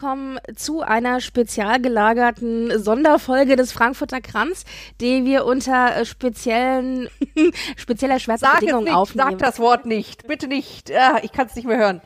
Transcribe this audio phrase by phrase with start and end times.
[0.00, 4.64] Willkommen zu einer spezial gelagerten Sonderfolge des Frankfurter Kranz,
[4.98, 7.10] die wir unter äh, speziellen,
[7.76, 9.30] spezieller nicht, aufnehmen.
[9.32, 10.88] Sag das Wort nicht, bitte nicht.
[10.88, 12.00] Ja, ich kann es nicht mehr hören.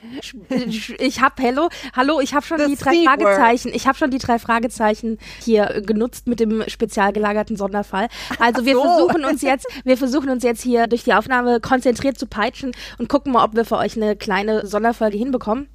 [0.99, 3.05] Ich habe Hello, hallo, ich habe schon The die drei.
[3.05, 8.09] Fragezeichen, ich habe schon die drei Fragezeichen hier genutzt mit dem spezial gelagerten Sonderfall.
[8.41, 8.83] Also wir so.
[8.83, 13.09] versuchen uns jetzt, wir versuchen uns jetzt hier durch die Aufnahme konzentriert zu peitschen und
[13.09, 15.69] gucken mal, ob wir für euch eine kleine Sonderfolge hinbekommen.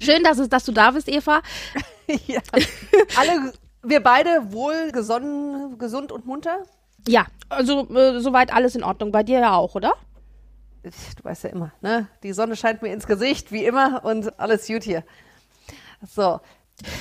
[0.00, 1.42] Schön, dass, es, dass du da bist, Eva.
[2.26, 2.40] ja.
[3.16, 3.52] Alle,
[3.82, 6.64] wir beide wohl gesonnen, gesund und munter?
[7.08, 9.12] Ja, also äh, soweit alles in Ordnung.
[9.12, 9.94] Bei dir ja auch, oder?
[10.82, 12.08] Du weißt ja immer, ne?
[12.22, 15.04] Die Sonne scheint mir ins Gesicht, wie immer, und alles gut hier.
[16.06, 16.40] So,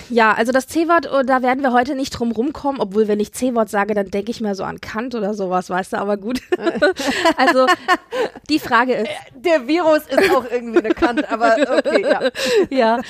[0.09, 3.33] Ja, also das C-Wort, oh, da werden wir heute nicht drum rumkommen, obwohl wenn ich
[3.33, 6.41] C-Wort sage, dann denke ich mir so an Kant oder sowas, weißt du, aber gut.
[7.37, 7.65] also
[8.49, 12.29] die Frage ist, der Virus ist auch irgendwie eine Kant, aber okay, ja.
[12.69, 13.01] ja,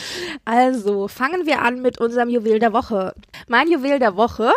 [0.46, 3.14] also fangen wir an mit unserem Juwel der Woche.
[3.48, 4.52] Mein Juwel der Woche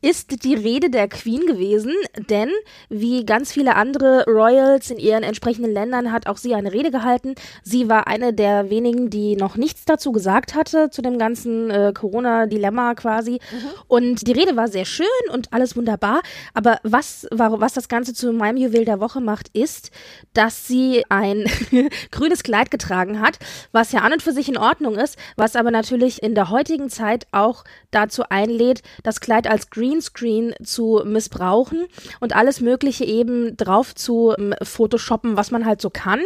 [0.00, 1.92] ist die Rede der Queen gewesen,
[2.28, 2.50] denn
[2.88, 7.34] wie ganz viele andere Royals in ihren entsprechenden Ländern hat auch sie eine Rede gehalten.
[7.62, 11.92] Sie war eine der wenigen, die noch nichts dazu gesagt hatte, zu dem ganzen äh,
[11.94, 13.40] Corona-Dilemma quasi.
[13.88, 16.22] Und die Rede war sehr schön und alles wunderbar.
[16.54, 19.90] Aber was, was das Ganze zu meinem Juwel der Woche macht, ist,
[20.34, 21.44] dass sie ein
[22.10, 23.38] grünes Kleid getragen hat,
[23.72, 26.90] was ja an und für sich in Ordnung ist, was aber natürlich in der heutigen
[26.90, 31.86] Zeit auch dazu einlädt, das Kleid als Greenscreen zu missbrauchen
[32.20, 36.20] und alles Mögliche eben drauf zu ähm, photoshoppen, was man halt so kann.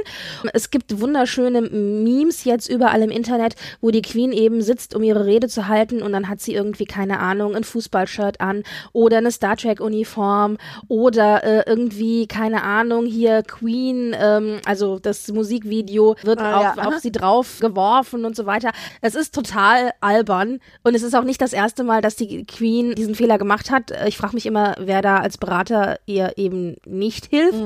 [0.52, 5.15] Es gibt wunderschöne Memes jetzt überall im Internet, wo die Queen eben sitzt, um ihre
[5.24, 8.62] Rede zu halten und dann hat sie irgendwie, keine Ahnung, ein Fußballshirt an
[8.92, 16.16] oder eine Star Trek-Uniform oder äh, irgendwie, keine Ahnung, hier Queen, ähm, also das Musikvideo
[16.22, 16.82] wird Ah, auf, ja.
[16.88, 18.72] auf sie drauf geworfen und so weiter.
[19.00, 22.94] Es ist total albern und es ist auch nicht das erste Mal, dass die Queen
[22.94, 23.92] diesen Fehler gemacht hat.
[24.06, 27.56] Ich frage mich immer, wer da als Berater ihr eben nicht hilft,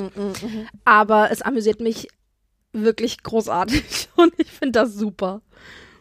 [0.84, 2.09] aber es amüsiert mich
[2.72, 5.41] wirklich großartig und ich finde das super.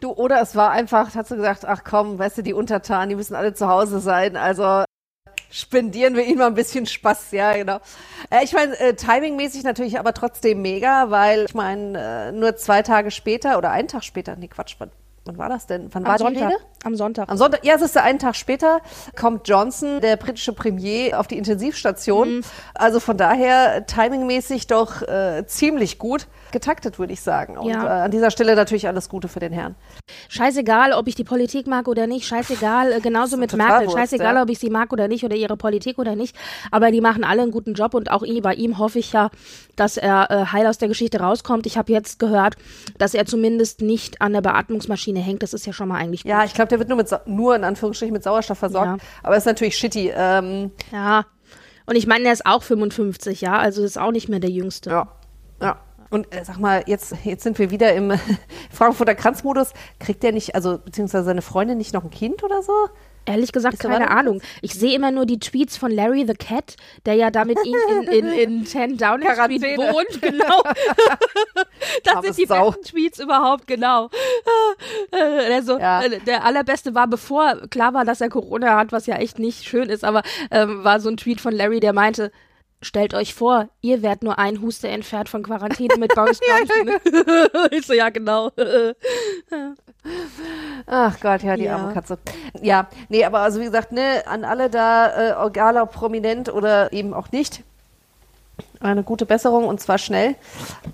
[0.00, 3.16] Du, oder es war einfach, hat sie gesagt, ach komm, weißt du, die Untertanen, die
[3.16, 4.84] müssen alle zu Hause sein, also
[5.50, 7.80] spendieren wir ihnen mal ein bisschen Spaß, ja, genau.
[8.30, 12.82] Äh, ich meine, äh, timingmäßig natürlich aber trotzdem mega, weil ich meine, äh, nur zwei
[12.82, 14.90] Tage später oder einen Tag später, nee, Quatsch, wann,
[15.24, 15.88] wann war das denn?
[15.92, 16.48] Wann war Am die Sonntag.
[16.48, 16.60] Rede?
[16.82, 17.28] Am Sonntag.
[17.28, 18.80] Am Sonntag, ja, es ist einen Tag später,
[19.14, 22.36] kommt Johnson, der britische Premier, auf die Intensivstation.
[22.36, 22.42] Mhm.
[22.74, 27.58] Also von daher timingmäßig doch äh, ziemlich gut getaktet, würde ich sagen.
[27.58, 27.84] Und Ja.
[27.84, 29.74] äh, an dieser Stelle natürlich alles Gute für den Herrn.
[30.28, 32.26] Scheißegal, ob ich die Politik mag oder nicht.
[32.26, 33.86] Scheißegal, äh, genauso mit Merkel.
[33.88, 34.42] Wurst, Scheißegal, ja.
[34.42, 36.34] ob ich sie mag oder nicht oder ihre Politik oder nicht.
[36.70, 39.30] Aber die machen alle einen guten Job und auch bei ihm hoffe ich ja,
[39.76, 41.66] dass er äh, heil aus der Geschichte rauskommt.
[41.66, 42.56] Ich habe jetzt gehört,
[42.96, 45.42] dass er zumindest nicht an der Beatmungsmaschine hängt.
[45.42, 46.30] Das ist ja schon mal eigentlich gut.
[46.30, 49.00] Ja, ich glaube, der wird nur mit nur in Anführungsstrichen mit Sauerstoff versorgt.
[49.00, 49.08] Ja.
[49.24, 50.12] Aber ist natürlich shitty.
[50.14, 51.26] Ähm, Ja.
[51.86, 54.90] Und ich meine, er ist auch 55, ja, also ist auch nicht mehr der Jüngste.
[54.90, 55.08] ja,
[55.60, 55.80] ja.
[56.10, 58.12] Und äh, sag mal, jetzt, jetzt sind wir wieder im
[58.70, 59.72] Frankfurter Kranzmodus.
[59.98, 62.72] Kriegt der nicht, also beziehungsweise seine Freundin nicht noch ein Kind oder so?
[63.26, 64.10] Ehrlich gesagt, Ist da keine?
[64.10, 64.40] Ahnung.
[64.62, 66.76] Ich sehe immer nur die Tweets von Larry the Cat,
[67.06, 67.76] der ja da mit ihm
[68.10, 70.06] in, in, in 10 Downing Street wohnt.
[70.22, 70.62] Genau.
[72.04, 72.70] das Arme sind die Sau.
[72.70, 74.10] besten Tweets überhaupt, genau.
[75.12, 76.02] Äh, Der, so, Ja.
[76.02, 79.64] äh, der allerbeste war, bevor klar war, dass er Corona hat, was ja echt nicht
[79.64, 82.32] schön ist, aber ähm, war so ein Tweet von Larry, der meinte,
[82.82, 87.00] Stellt euch vor, ihr wärt nur ein Huster entfernt von Quarantäne mit Boris Johnson.
[87.72, 88.50] ich so, ja, genau.
[90.86, 91.76] Ach Gott, ja, die Ja.
[91.76, 92.18] arme Katze.
[92.62, 95.08] Ja, nee, aber also wie gesagt, ne, an alle da,
[95.44, 97.62] äh, egal ob prominent oder eben auch nicht,
[98.80, 100.34] eine gute Besserung und zwar schnell.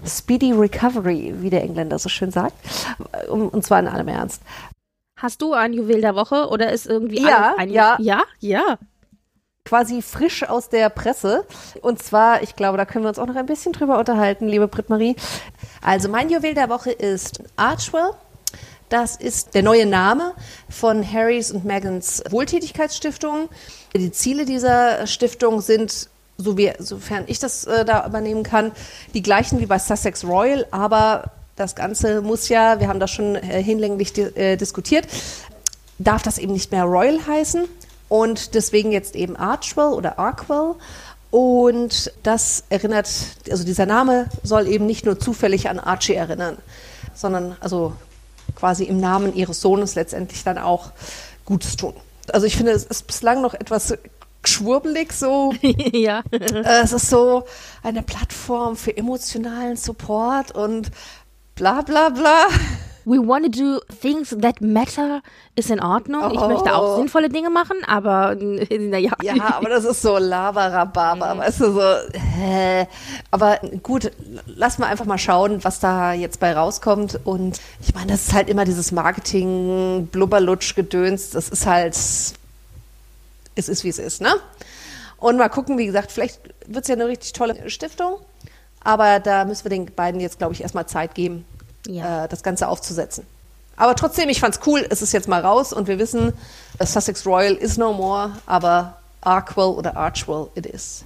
[0.04, 2.54] Speedy Recovery, wie der Engländer so schön sagt.
[3.28, 4.42] Und zwar in allem Ernst.
[5.18, 7.96] Hast du ein Juwel der Woche oder ist irgendwie Ja, ein ja.
[8.00, 8.76] Ja, ja.
[9.66, 11.44] Quasi frisch aus der Presse.
[11.82, 14.68] Und zwar, ich glaube, da können wir uns auch noch ein bisschen drüber unterhalten, liebe
[14.68, 15.16] Britt-Marie.
[15.82, 18.10] Also mein Juwel der Woche ist Archwell.
[18.88, 20.34] Das ist der neue Name
[20.68, 23.48] von Harrys und Megans Wohltätigkeitsstiftung.
[23.92, 26.08] Die Ziele dieser Stiftung sind,
[26.38, 28.70] so wie, sofern ich das äh, da übernehmen kann,
[29.14, 33.34] die gleichen wie bei Sussex Royal, aber das Ganze muss ja, wir haben das schon
[33.34, 35.08] äh, hinlänglich di äh, diskutiert,
[35.98, 37.64] darf das eben nicht mehr Royal heißen
[38.08, 40.74] und deswegen jetzt eben Archwell oder Arkwell.
[41.30, 43.08] Und das erinnert,
[43.50, 46.56] also dieser Name soll eben nicht nur zufällig an Archie erinnern,
[47.14, 47.94] sondern also
[48.54, 50.92] quasi im Namen ihres Sohnes letztendlich dann auch
[51.44, 51.94] Gutes tun.
[52.32, 53.94] Also ich finde, es ist bislang noch etwas
[54.44, 55.52] schwurbelig so.
[55.92, 56.22] ja.
[56.30, 57.44] Äh, es ist so
[57.82, 60.90] eine Plattform für emotionalen Support und
[61.54, 62.46] bla bla bla.
[63.06, 65.22] We want to do things that matter
[65.54, 66.24] ist in Ordnung.
[66.24, 66.34] Oh.
[66.34, 68.34] Ich möchte auch sinnvolle Dinge machen, aber
[68.70, 69.12] naja.
[69.22, 71.38] Ja, aber das ist so Labarababa, mhm.
[71.38, 71.82] weißt du, so.
[72.18, 72.88] Hä.
[73.30, 74.10] Aber gut,
[74.46, 77.20] lass mal einfach mal schauen, was da jetzt bei rauskommt.
[77.22, 81.30] Und ich meine, das ist halt immer dieses Marketing, Blubberlutsch-Gedöns.
[81.30, 82.34] Das ist halt, es
[83.54, 84.34] ist wie es ist, ne?
[85.18, 88.18] Und mal gucken, wie gesagt, vielleicht wird es ja eine richtig tolle Stiftung.
[88.82, 91.44] Aber da müssen wir den beiden jetzt, glaube ich, erstmal Zeit geben,
[91.88, 92.24] ja.
[92.24, 93.26] äh, das Ganze aufzusetzen.
[93.76, 96.32] Aber trotzdem, ich fand's cool, es ist jetzt mal raus und wir wissen,
[96.80, 101.04] Sussex Royal is no more, aber Arkwell oder Archwell it is.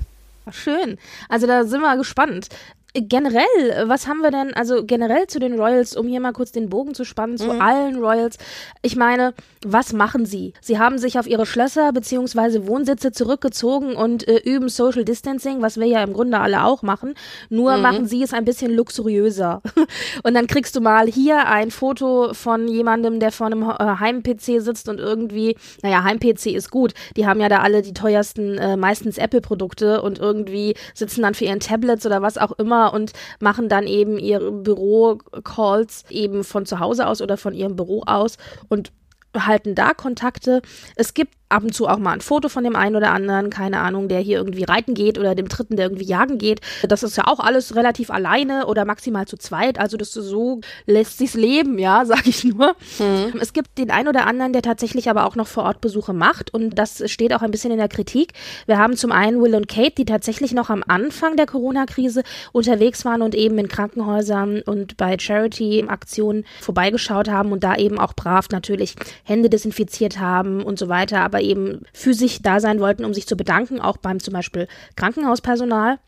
[0.52, 0.98] Schön.
[1.28, 2.48] Also da sind wir gespannt
[2.94, 6.68] generell, was haben wir denn, also generell zu den Royals, um hier mal kurz den
[6.68, 7.60] Bogen zu spannen, zu mhm.
[7.60, 8.38] allen Royals.
[8.82, 9.32] Ich meine,
[9.64, 10.54] was machen sie?
[10.60, 15.78] Sie haben sich auf ihre Schlösser beziehungsweise Wohnsitze zurückgezogen und äh, üben Social Distancing, was
[15.78, 17.14] wir ja im Grunde alle auch machen.
[17.48, 17.82] Nur mhm.
[17.82, 19.62] machen sie es ein bisschen luxuriöser.
[20.24, 24.60] und dann kriegst du mal hier ein Foto von jemandem, der vor einem äh, Heim-PC
[24.60, 26.94] sitzt und irgendwie, naja, Heim-PC ist gut.
[27.16, 31.44] Die haben ja da alle die teuersten, äh, meistens Apple-Produkte und irgendwie sitzen dann für
[31.44, 36.80] ihren Tablets oder was auch immer und machen dann eben ihre Büro-Calls eben von zu
[36.80, 38.36] Hause aus oder von ihrem Büro aus
[38.68, 38.92] und
[39.36, 40.62] halten da Kontakte.
[40.96, 43.80] Es gibt ab und zu auch mal ein Foto von dem einen oder anderen, keine
[43.80, 46.60] Ahnung, der hier irgendwie reiten geht oder dem dritten, der irgendwie jagen geht.
[46.88, 49.78] Das ist ja auch alles relativ alleine oder maximal zu zweit.
[49.78, 52.74] Also das so lässt sich's leben, ja, sag ich nur.
[52.98, 53.38] Mhm.
[53.40, 56.54] Es gibt den einen oder anderen, der tatsächlich aber auch noch vor Ort Besuche macht
[56.54, 58.32] und das steht auch ein bisschen in der Kritik.
[58.66, 63.04] Wir haben zum einen Will und Kate, die tatsächlich noch am Anfang der Corona-Krise unterwegs
[63.04, 68.48] waren und eben in Krankenhäusern und bei Charity-Aktionen vorbeigeschaut haben und da eben auch brav
[68.50, 68.94] natürlich
[69.24, 71.20] Hände desinfiziert haben und so weiter.
[71.20, 75.98] Aber eben physisch da sein wollten, um sich zu bedanken, auch beim zum Beispiel Krankenhauspersonal.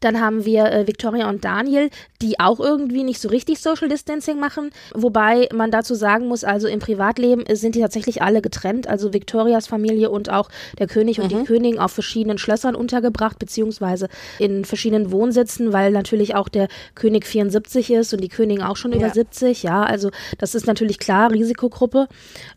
[0.00, 1.90] Dann haben wir äh, Victoria und Daniel,
[2.22, 4.70] die auch irgendwie nicht so richtig Social Distancing machen.
[4.94, 8.86] Wobei man dazu sagen muss, also im Privatleben sind die tatsächlich alle getrennt.
[8.86, 10.48] Also Victorias Familie und auch
[10.78, 11.44] der König und die mhm.
[11.44, 14.08] Königin auf verschiedenen Schlössern untergebracht, beziehungsweise
[14.38, 18.92] in verschiedenen Wohnsitzen, weil natürlich auch der König 74 ist und die Königin auch schon
[18.92, 18.98] ja.
[18.98, 19.62] über 70.
[19.62, 22.08] Ja, also das ist natürlich klar, Risikogruppe.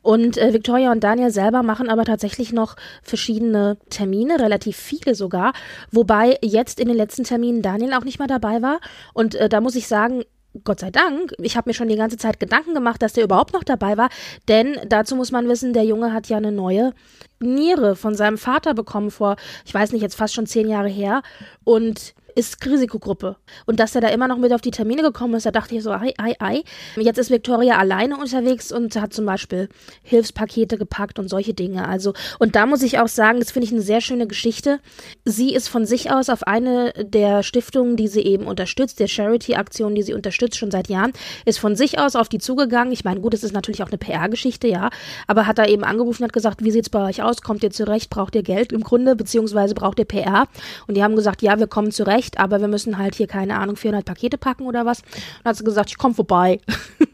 [0.01, 5.53] Und äh, Victoria und Daniel selber machen aber tatsächlich noch verschiedene Termine, relativ viele sogar.
[5.91, 8.79] Wobei jetzt in den letzten Terminen Daniel auch nicht mehr dabei war.
[9.13, 10.23] Und äh, da muss ich sagen,
[10.63, 13.53] Gott sei Dank, ich habe mir schon die ganze Zeit Gedanken gemacht, dass der überhaupt
[13.53, 14.09] noch dabei war,
[14.47, 16.93] denn dazu muss man wissen, der Junge hat ja eine neue
[17.39, 21.21] Niere von seinem Vater bekommen vor, ich weiß nicht, jetzt fast schon zehn Jahre her
[21.63, 23.35] und ist Risikogruppe.
[23.65, 25.83] Und dass er da immer noch mit auf die Termine gekommen ist, da dachte ich
[25.83, 26.63] so, ei, ei, ei.
[26.95, 29.67] Jetzt ist Victoria alleine unterwegs und hat zum Beispiel
[30.03, 31.85] Hilfspakete gepackt und solche Dinge.
[31.85, 34.79] Also, und da muss ich auch sagen, das finde ich eine sehr schöne Geschichte.
[35.25, 39.93] Sie ist von sich aus auf eine der Stiftungen, die sie eben unterstützt, der Charity-Aktion,
[39.93, 41.11] die sie unterstützt schon seit Jahren,
[41.43, 42.93] ist von sich aus auf die zugegangen.
[42.93, 44.91] Ich meine, gut, es ist natürlich auch eine PR-Geschichte, ja,
[45.27, 47.41] aber hat da eben angerufen und hat gesagt, wie sieht's bei euch aus?
[47.41, 48.09] Kommt ihr zurecht?
[48.09, 50.47] Braucht ihr Geld im Grunde, beziehungsweise braucht ihr PR?
[50.87, 53.57] Und die haben gesagt, ja, wir kommen zurecht recht, aber wir müssen halt hier, keine
[53.57, 54.99] Ahnung, 400 Pakete packen oder was.
[54.99, 55.09] Und
[55.43, 56.59] dann hat sie gesagt, ich komme vorbei.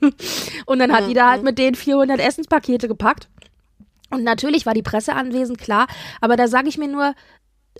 [0.66, 3.28] und dann hat die da halt mit den 400 Essenspakete gepackt.
[4.12, 5.88] Und natürlich war die Presse anwesend, klar,
[6.22, 7.16] aber da sage ich mir nur,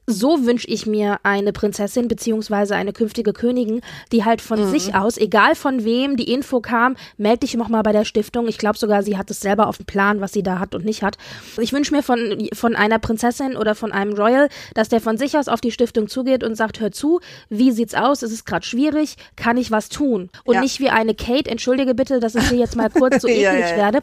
[0.08, 3.82] so wünsche ich mir eine Prinzessin beziehungsweise eine künftige Königin,
[4.12, 4.70] die halt von mhm.
[4.70, 8.48] sich aus, egal von wem die Info kam, melde dich noch mal bei der Stiftung.
[8.48, 10.86] Ich glaube sogar, sie hat es selber auf dem Plan, was sie da hat und
[10.86, 11.18] nicht hat.
[11.60, 15.38] Ich wünsche mir von, von einer Prinzessin oder von einem Royal, dass der von sich
[15.38, 17.20] aus auf die Stiftung zugeht und sagt, hör zu,
[17.50, 18.22] wie sieht's aus?
[18.22, 20.30] Es ist gerade schwierig, kann ich was tun?
[20.44, 20.62] Und ja.
[20.62, 23.54] nicht wie eine Kate, entschuldige bitte, dass ich hier jetzt mal kurz so eklig ja,
[23.54, 24.02] ja, werde,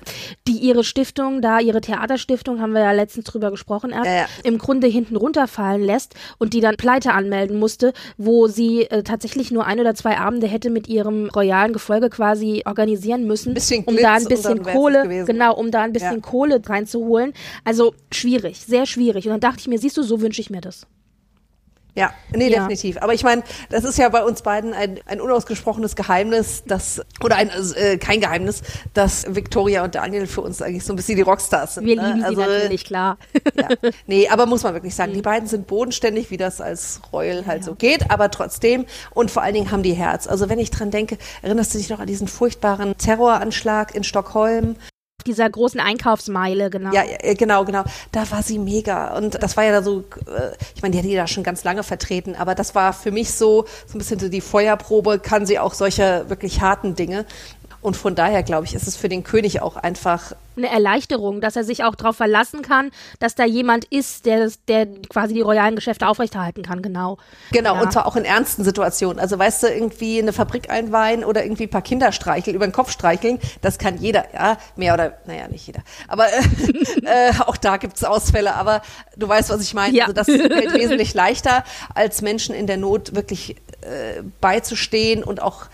[0.48, 4.88] die ihre Stiftung da, ihre Theaterstiftung, haben wir ja letztens drüber gesprochen, erst, im Grunde
[4.88, 5.91] hinten runterfallen lässt
[6.38, 10.46] und die dann Pleite anmelden musste, wo sie äh, tatsächlich nur ein oder zwei Abende
[10.46, 13.56] hätte mit ihrem royalen Gefolge quasi organisieren müssen,
[13.86, 16.20] um da ein bisschen Kohle, genau, um da ein bisschen ja.
[16.20, 17.32] Kohle reinzuholen.
[17.64, 19.26] Also schwierig, sehr schwierig.
[19.26, 20.86] Und dann dachte ich mir, siehst du, so wünsche ich mir das.
[21.94, 22.60] Ja, nee, Ja.
[22.60, 22.96] definitiv.
[23.02, 27.36] Aber ich meine, das ist ja bei uns beiden ein, ein unausgesprochenes Geheimnis, dass, oder
[27.36, 28.62] ein, äh, kein Geheimnis,
[28.94, 31.84] dass Victoria und Daniel für uns eigentlich so ein bisschen die Rockstars sind.
[31.86, 32.06] Wir ne?
[32.08, 33.18] lieben sie Also, natürlich, klar.
[33.54, 33.68] Ja.
[34.06, 37.62] Nee, aber muss man wirklich sagen, die beiden sind bodenständig, wie das als Royal halt
[37.64, 40.26] so geht, aber trotzdem und vor allen Dingen haben die Herz.
[40.26, 44.76] Also wenn ich dran denke, erinnerst du dich noch an diesen furchtbaren Terroranschlag in Stockholm?
[45.26, 46.92] Dieser großen Einkaufsmeile, genau.
[46.92, 47.02] Ja,
[47.34, 47.84] genau, genau.
[48.12, 49.16] Da war sie mega.
[49.16, 51.64] Und das war ja da so, äh, ich meine, die hat die da schon ganz
[51.64, 55.46] lange vertreten, aber das war für mich so, so ein bisschen so die Feuerprobe, kann
[55.46, 57.26] sie auch solche wirklich harten Dinge.
[57.82, 61.56] Und von daher, glaube ich, ist es für den König auch einfach eine Erleichterung, dass
[61.56, 65.74] er sich auch darauf verlassen kann, dass da jemand ist, der, der quasi die royalen
[65.76, 67.18] Geschäfte aufrechterhalten kann, genau.
[67.52, 67.80] Genau, Ja.
[67.82, 69.18] und zwar auch in ernsten Situationen.
[69.18, 72.72] Also weißt du, irgendwie eine Fabrik einweihen oder irgendwie ein paar Kinder streicheln, über den
[72.72, 75.80] Kopf streicheln, das kann jeder, ja, mehr oder, naja, nicht jeder.
[76.06, 76.42] Aber äh,
[77.30, 78.82] äh, auch da gibt's Ausfälle, aber
[79.16, 79.96] du weißt, was ich meine.
[79.96, 80.04] Ja.
[80.04, 85.64] Also das fällt wesentlich leichter, als Menschen in der Not wirklich äh, beizustehen und auch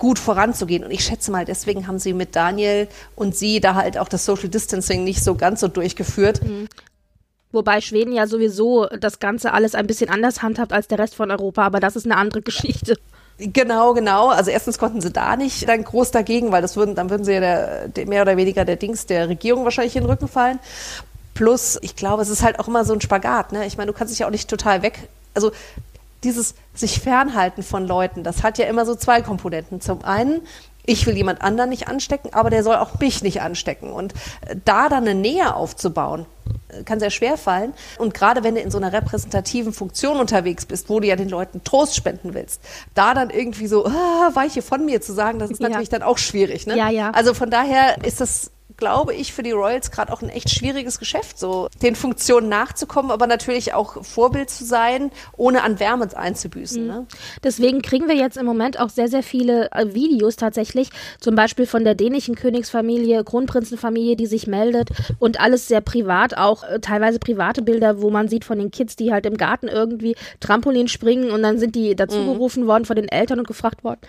[0.00, 0.82] gut voranzugehen.
[0.82, 4.24] Und ich schätze mal, deswegen haben sie mit Daniel und sie da halt auch das
[4.24, 6.40] Social Distancing nicht so ganz so durchgeführt.
[7.52, 11.30] Wobei Schweden ja sowieso das Ganze alles ein bisschen anders handhabt als der Rest von
[11.30, 12.96] Europa, aber das ist eine andere Geschichte.
[13.38, 14.28] Genau, genau.
[14.28, 17.32] Also erstens konnten sie da nicht dann groß dagegen, weil das würden, dann würden sie
[17.32, 20.58] ja der, der, mehr oder weniger der Dings der Regierung wahrscheinlich in den Rücken fallen.
[21.34, 23.52] Plus, ich glaube, es ist halt auch immer so ein Spagat.
[23.52, 23.66] Ne?
[23.66, 25.08] Ich meine, du kannst dich ja auch nicht total weg.
[25.34, 25.52] Also
[26.24, 29.80] dieses sich fernhalten von Leuten, das hat ja immer so zwei Komponenten.
[29.80, 30.42] Zum einen,
[30.86, 33.90] ich will jemand anderen nicht anstecken, aber der soll auch mich nicht anstecken.
[33.92, 34.12] Und
[34.46, 36.26] äh, da dann eine Nähe aufzubauen,
[36.68, 37.74] äh, kann sehr schwer fallen.
[37.98, 41.28] Und gerade wenn du in so einer repräsentativen Funktion unterwegs bist, wo du ja den
[41.28, 42.60] Leuten Trost spenden willst,
[42.94, 45.68] da dann irgendwie so, ah, weiche von mir zu sagen, das ist Ja.
[45.68, 46.66] natürlich dann auch schwierig.
[46.66, 46.76] Ne?
[46.76, 47.10] Ja, ja.
[47.12, 48.50] Also von daher ist das
[48.80, 53.12] glaube ich, für die Royals gerade auch ein echt schwieriges Geschäft, so den Funktionen nachzukommen,
[53.12, 56.86] aber natürlich auch Vorbild zu sein, ohne an Wärme einzubüßen.
[56.86, 57.06] Ne?
[57.44, 61.66] Deswegen kriegen wir jetzt im Moment auch sehr, sehr viele äh, Videos tatsächlich, zum Beispiel
[61.66, 67.18] von der dänischen Königsfamilie, Kronprinzenfamilie, die sich meldet und alles sehr privat, auch äh, teilweise
[67.18, 71.30] private Bilder, wo man sieht von den Kids, die halt im Garten irgendwie Trampolin springen
[71.30, 74.00] und dann sind die dazugerufen worden von den Eltern und gefragt worden,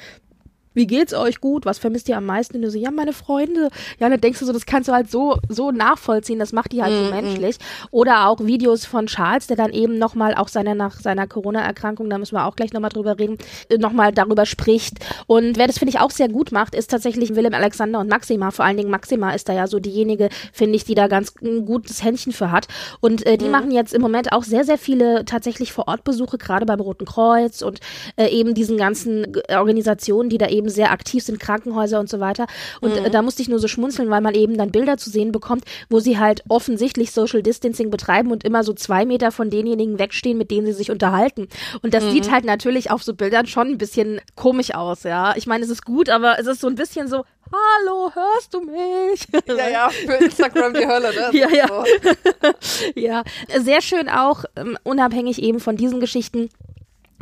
[0.74, 1.66] wie geht's euch gut?
[1.66, 2.58] Was vermisst ihr am meisten?
[2.58, 3.70] Und du so, ja, meine Freunde.
[4.00, 6.40] Ja, dann denkst du so, das kannst du halt so, so nachvollziehen.
[6.40, 7.58] Das macht die halt so menschlich.
[7.92, 12.18] Oder auch Videos von Charles, der dann eben nochmal auch seiner, nach seiner Corona-Erkrankung, da
[12.18, 13.38] müssen wir auch gleich nochmal drüber reden,
[13.80, 14.98] nochmal darüber spricht.
[15.28, 18.52] Und wer das, finde ich, auch sehr gut macht, ist tatsächlich Willem Alexander und Maxima.
[18.52, 21.66] Vor allen Dingen Maxima ist da ja so diejenige, finde ich, die da ganz ein
[21.66, 22.68] gutes Händchen für hat.
[23.00, 26.80] Und äh, die machen jetzt im Moment auch sehr, sehr viele tatsächlich Vor-Ort-Besuche, gerade beim
[26.80, 27.80] Roten Kreuz und
[28.16, 32.48] äh, eben diesen ganzen Organisationen, die da eben sehr aktiv sind, Krankenhäuser und so weiter.
[32.80, 35.32] Und äh, da musste ich nur so schmunzeln, weil man eben dann Bilder zu sehen
[35.32, 40.00] bekommt, wo sie halt offensichtlich Social Distancing betreiben und immer so zwei Meter von denjenigen
[40.00, 41.48] wegstehen, mit denen sie sich unterhalten.
[41.82, 45.34] Und das sieht halt natürlich auf so Bildern schon ein bisschen komisch aus, ja.
[45.36, 48.62] Ich meine, es ist gut, aber es ist so ein bisschen so, hallo, hörst du
[48.62, 49.28] mich?
[49.48, 51.30] Ja, ja, für Instagram die Hölle, ne?
[51.38, 51.68] Ja, ja.
[51.68, 51.84] So.
[52.96, 53.24] Ja,
[53.60, 56.50] sehr schön auch, ähm, unabhängig eben von diesen Geschichten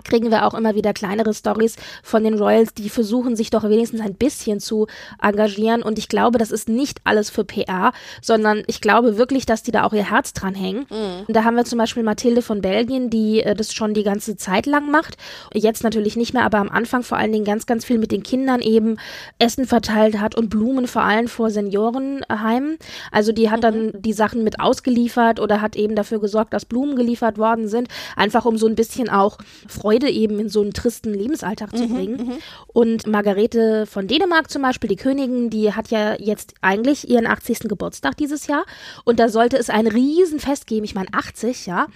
[0.04, 4.02] kriegen wir auch immer wieder kleinere Stories von den Royals, die versuchen sich doch wenigstens
[4.02, 4.88] ein bisschen zu
[5.22, 7.92] engagieren und ich glaube, das ist nicht alles für PR,
[8.22, 10.86] sondern ich glaube wirklich, dass die da auch ihr Herz dran hängen.
[11.28, 14.38] Und da haben wir zum Beispiel Mathilde von Belgien, die äh, das schon die ganze
[14.38, 15.18] Zeit lang macht.
[15.54, 18.24] Jetzt natürlich nicht mehr, aber am Anfang vor allen Dingen ganz, ganz viel mit den
[18.24, 18.98] Kindern eben
[19.38, 22.78] Essen verteilt hat und Blumen vor allem vor Seniorenheimen.
[23.12, 26.96] Also die hat dann die Sachen mit ausgeliefert oder hat eben dafür gesorgt, dass Blumen
[26.96, 29.38] geliefert worden sind, einfach um so ein bisschen auch
[29.68, 32.40] Freude eben in so einen tristen Lebensalltag zu bringen.
[32.68, 37.62] Und Margarete von Dänemark zum Beispiel, die Königin, die hat ja jetzt eigentlich ihren 80.
[37.62, 38.66] Geburtstag dieses Jahr
[39.06, 41.88] und da sollte es ein Riesenfest geben, ich meine 80, ja.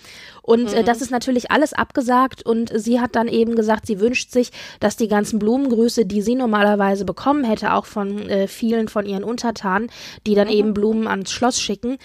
[0.44, 4.32] Und äh, das ist natürlich alles abgesagt und sie hat dann eben gesagt, sie wünscht
[4.32, 9.06] sich, dass die ganzen Blumengrüße, die sie normalerweise bekommen hätte, auch von äh, vielen von
[9.06, 9.90] ihren Untertanen,
[10.28, 11.98] die dann eben Blumen ans Schloss schicken,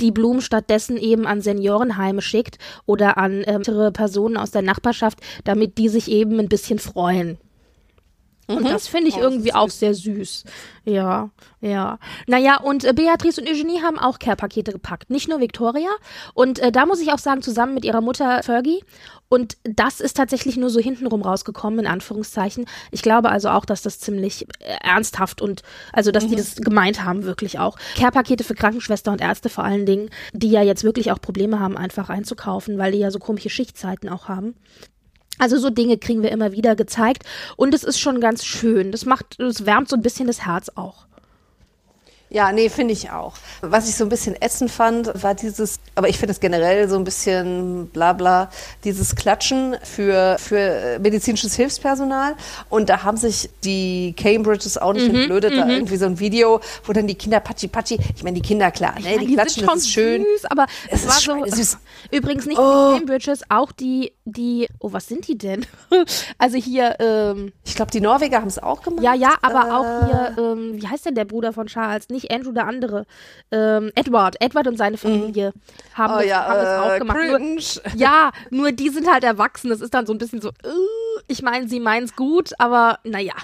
[0.00, 5.18] die Blumen stattdessen eben an Seniorenheime schickt oder an ähm, andere Personen aus der Nachbarschaft,
[5.44, 7.38] damit die sich eben ein bisschen freuen.
[8.46, 10.44] Und das finde ich irgendwie auch sehr süß.
[10.84, 11.98] Ja, ja.
[12.28, 15.10] Naja, und äh, Beatrice und Eugenie haben auch Care-Pakete gepackt.
[15.10, 15.88] Nicht nur Victoria.
[16.34, 18.84] Und äh, da muss ich auch sagen, zusammen mit ihrer Mutter Fergie.
[19.28, 22.66] Und das ist tatsächlich nur so hintenrum rausgekommen, in Anführungszeichen.
[22.92, 25.62] Ich glaube also auch, dass das ziemlich äh, ernsthaft und,
[25.92, 27.76] also, dass die das gemeint haben, wirklich auch.
[27.96, 31.76] Care-Pakete für Krankenschwester und Ärzte vor allen Dingen, die ja jetzt wirklich auch Probleme haben,
[31.76, 34.54] einfach einzukaufen, weil die ja so komische Schichtzeiten auch haben.
[35.38, 37.24] Also so Dinge kriegen wir immer wieder gezeigt
[37.56, 38.92] und es ist schon ganz schön.
[38.92, 41.06] Das macht, es wärmt so ein bisschen das Herz auch.
[42.28, 43.34] Ja, nee, finde ich auch.
[43.60, 46.96] Was ich so ein bisschen ätzend fand, war dieses aber ich finde es generell so
[46.96, 48.50] ein bisschen bla bla,
[48.82, 52.34] dieses Klatschen für, für medizinisches Hilfspersonal.
[52.68, 56.60] Und da haben sich die Cambridges auch nicht Mhm, entblödet, da irgendwie so ein Video,
[56.84, 59.34] wo dann die Kinder Patschi Patschi, ich meine, die Kinder klar, ne, Ja, die, sind
[59.36, 60.24] klatschen, schon das ist schön.
[60.24, 61.20] Süß, aber es, Es war so.
[61.20, 61.78] schweinesüß.
[62.10, 62.94] Übrigens nicht Oh.
[62.94, 64.68] die Cambridges, auch die, die.
[64.80, 65.64] Oh, was sind die denn?
[66.38, 69.02] also hier, ähm, Ich glaube, die Norweger haben es auch gemacht.
[69.02, 72.08] ja, ja, aber Äh, auch hier, ähm, wie heißt denn der Bruder von Charles?
[72.10, 73.06] Nicht Andrew, der andere.
[73.50, 74.36] Ähm, Edward.
[74.40, 75.52] Edward und seine Familie
[75.94, 77.18] haben, Oh das, ja, haben das auch äh, gemacht.
[77.18, 79.70] Nur, ja, nur die sind halt erwachsen.
[79.70, 80.52] Das ist dann so ein bisschen so, äh,
[81.28, 83.34] ich meine, sie meinen es gut, aber naja.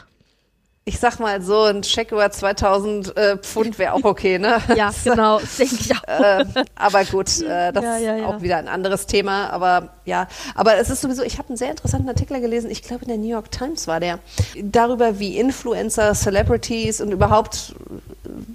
[0.85, 4.61] Ich sag mal so, ein Scheck über 2000 äh, Pfund wäre auch okay, ne?
[4.77, 6.03] Ja, genau, das denke ich auch.
[6.09, 8.27] äh, aber gut, äh, das Ja, ja, ist ja.
[8.27, 9.51] auch wieder ein anderes Thema.
[9.51, 13.03] Aber ja, aber es ist sowieso, ich habe einen sehr interessanten Artikel gelesen, ich glaube
[13.03, 14.19] in der New York Times war der,
[14.61, 17.77] darüber, wie Influencer, Celebrities und überhaupt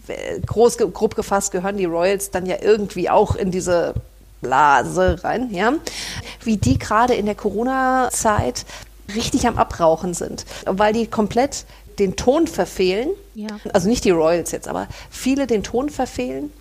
[0.09, 3.93] äh, groß, grob gefasst gehören die Royals dann ja irgendwie auch in diese
[4.41, 5.71] Blase rein, ja,
[6.43, 8.65] wie die gerade in der Corona-Zeit
[9.15, 11.63] richtig am Abrauchen sind, weil die komplett
[11.99, 13.09] den Ton verfehlen.
[13.35, 13.47] Ja.
[13.73, 16.51] Also nicht die Royals jetzt, aber viele den Ton verfehlen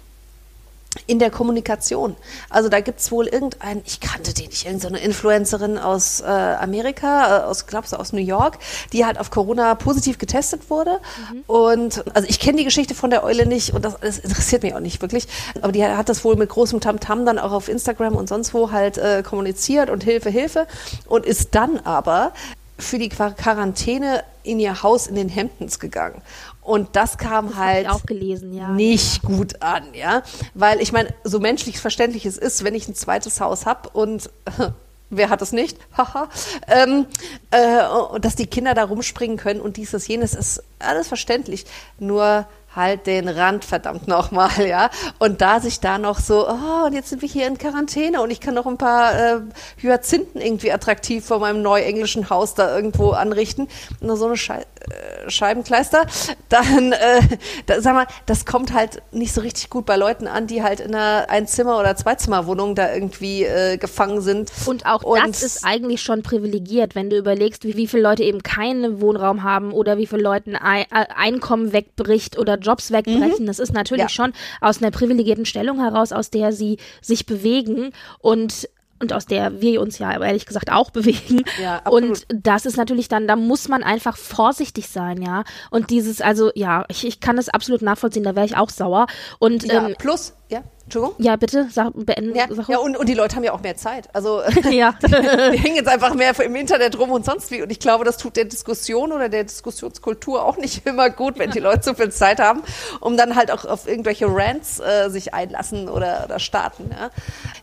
[1.06, 2.16] in der Kommunikation.
[2.48, 7.40] Also da gibt es wohl irgendeinen, ich kannte den nicht, irgendeine Influencerin aus äh, Amerika,
[7.40, 8.58] äh, aus, glaubst du, aus New York,
[8.92, 11.00] die halt auf Corona positiv getestet wurde.
[11.46, 14.74] Und also ich kenne die Geschichte von der Eule nicht und das, das interessiert mich
[14.74, 15.26] auch nicht wirklich.
[15.60, 18.70] Aber die hat das wohl mit großem Tamtam dann auch auf Instagram und sonst wo
[18.70, 20.66] halt äh, kommuniziert und Hilfe, Hilfe.
[21.06, 22.32] Und ist dann aber
[22.78, 26.20] für die Quar- Quarantäne in ihr Haus in den Hamptons gegangen.
[26.62, 28.68] Und das kam Das halt gelesen, ja.
[28.68, 30.22] nicht gut an, ja.
[30.54, 34.30] Weil ich meine, so menschlich verständlich es ist, wenn ich ein zweites Haus habe und
[35.10, 35.78] wer hat es nicht?
[35.96, 36.28] Haha.
[36.66, 37.06] ähm,
[37.52, 41.64] äh, und dass die Kinder da rumspringen können und dieses, jenes ist alles verständlich.
[41.98, 44.90] Nur halt den Rand, verdammt nochmal, ja.
[45.18, 48.30] Und da sich da noch so, oh, und jetzt sind wir hier in Quarantäne und
[48.30, 49.40] ich kann noch ein paar äh,
[49.78, 53.68] Hyazinthen irgendwie attraktiv vor meinem neuenglischen Haus da irgendwo anrichten.
[54.00, 56.06] Nur so eine Schei äh, Scheibenkleister,
[56.48, 57.20] dann, äh,
[57.66, 60.78] da, sag mal, das kommt halt nicht so richtig gut bei Leuten an, die halt
[60.80, 64.52] in einer Einzimmer- oder Zweizimmerwohnung da irgendwie äh, gefangen sind.
[64.66, 68.22] Und auch Und- das ist eigentlich schon privilegiert, wenn du überlegst, wie, wie viele Leute
[68.22, 73.46] eben keinen Wohnraum haben oder wie viele Leuten Ei- äh, Einkommen wegbricht oder Jobs wegbrechen.
[73.46, 74.08] Das ist natürlich Ja.
[74.08, 79.60] schon aus einer privilegierten Stellung heraus, aus der sie sich bewegen und und aus der
[79.60, 81.44] wir uns ja ehrlich gesagt auch bewegen.
[81.62, 82.02] Ja, absolut.
[82.02, 85.44] und das ist natürlich dann, da muss man einfach vorsichtig sein, ja.
[85.70, 89.06] Und dieses, also ja, ich, ich kann das absolut nachvollziehen, da wäre ich auch sauer.
[89.38, 91.16] Und Ja, ähm, plus, ja, Entschuldigung.
[91.18, 92.36] ja, bitte, sag, beenden.
[92.36, 94.08] Ja, sag ja und, und die Leute haben ja auch mehr Zeit.
[94.12, 94.94] Also ja.
[95.02, 97.60] die hängen jetzt einfach mehr im Internet rum und sonst wie.
[97.60, 101.50] Und ich glaube, das tut der Diskussion oder der Diskussionskultur auch nicht immer gut, wenn
[101.50, 102.62] die Leute so viel Zeit haben,
[103.00, 106.90] um dann halt auch auf irgendwelche Rants äh, sich einlassen oder, oder starten.
[106.92, 107.10] Ja.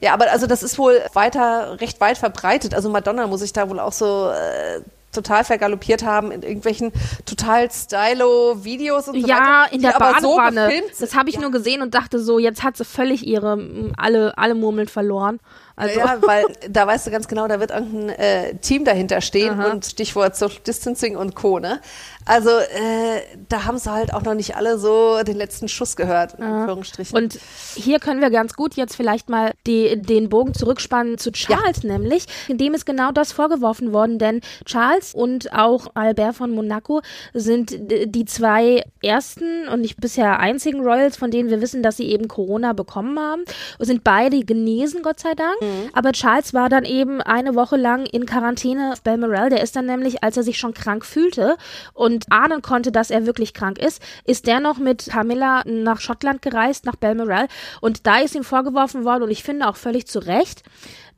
[0.02, 2.76] ja, aber also das ist wohl weiter, recht weit verbreitet.
[2.76, 4.82] Also Madonna muss sich da wohl auch so äh,
[5.14, 6.92] total vergaloppiert haben in irgendwelchen
[7.26, 9.74] total stylo-Videos und so Ja, weiter.
[9.74, 10.70] in die der so Badewanne.
[10.70, 10.84] sind.
[11.02, 13.58] das habe ich nur gesehen und dachte so, jetzt hat sie völlig ihre
[13.98, 15.40] alle alle Murmeln verloren.
[15.76, 19.60] Also ja, weil da weißt du ganz genau, da wird irgendein äh, Team dahinter stehen
[19.60, 19.72] Aha.
[19.72, 21.60] und Stichwort Social Distancing und Co.
[21.60, 21.80] Ne?
[22.26, 26.36] Also äh, da haben sie halt auch noch nicht alle so den letzten Schuss gehört,
[26.36, 27.18] in Anführungsstrichen.
[27.18, 27.40] Und
[27.76, 32.26] hier können wir ganz gut jetzt vielleicht mal die, den Bogen zurückspannen zu Charles, nämlich,
[32.48, 37.02] in dem ist genau das vorgeworfen worden, denn Charles und auch Albert von Monaco
[37.34, 42.08] sind die zwei ersten und nicht bisher einzigen Royals, von denen wir wissen, dass sie
[42.08, 43.44] eben Corona bekommen haben,
[43.80, 45.58] und sind beide genesen, Gott sei Dank.
[45.94, 49.50] Aber Charles war dann eben eine Woche lang in Quarantäne auf Balmoral.
[49.50, 51.58] Der ist dann nämlich, als er sich schon krank fühlte
[51.94, 56.42] und ahnen konnte, dass er wirklich krank ist, ist der noch mit Camilla nach Schottland
[56.42, 57.48] gereist, nach Balmoral.
[57.82, 60.64] Und da ist ihm vorgeworfen worden, und ich finde auch völlig zu Recht,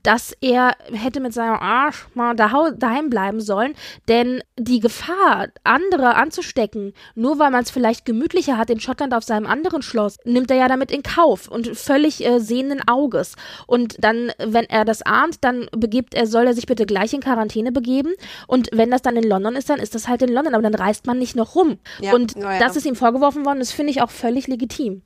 [0.05, 3.73] dass er hätte mit seinem Arsch mal daheim bleiben sollen,
[4.07, 9.23] denn die Gefahr, andere anzustecken, nur weil man es vielleicht gemütlicher hat in Schottland auf
[9.23, 13.35] seinem anderen Schloss, nimmt er ja damit in Kauf und völlig äh, sehenden Auges.
[13.65, 17.21] Und dann, wenn er das ahnt, dann begibt er, soll er sich bitte gleich in
[17.21, 18.13] Quarantäne begeben.
[18.47, 20.75] Und wenn das dann in London ist, dann ist das halt in London, aber dann
[20.75, 21.79] reist man nicht noch rum.
[21.99, 25.01] Ja, und ja, das ist ihm vorgeworfen worden, das finde ich auch völlig legitim.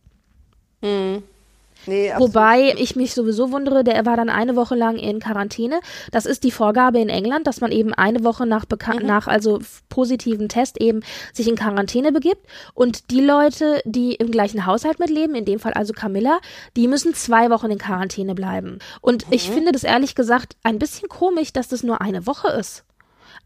[1.86, 2.12] Nee.
[2.18, 5.80] Wobei ich mich sowieso wundere, der war dann eine Woche lang in Quarantäne.
[6.12, 9.60] Das ist die Vorgabe in England, dass man eben eine Woche nach, beka- nach also
[9.90, 11.02] positiven Test eben
[11.34, 12.46] sich in Quarantäne begibt.
[12.74, 16.40] Und die Leute, die im gleichen Haushalt mitleben, in dem Fall also Camilla,
[16.76, 18.80] die müssen zwei Wochen in Quarantäne bleiben.
[19.02, 22.84] Und ich finde das ehrlich gesagt ein bisschen komisch, dass das nur eine Woche ist.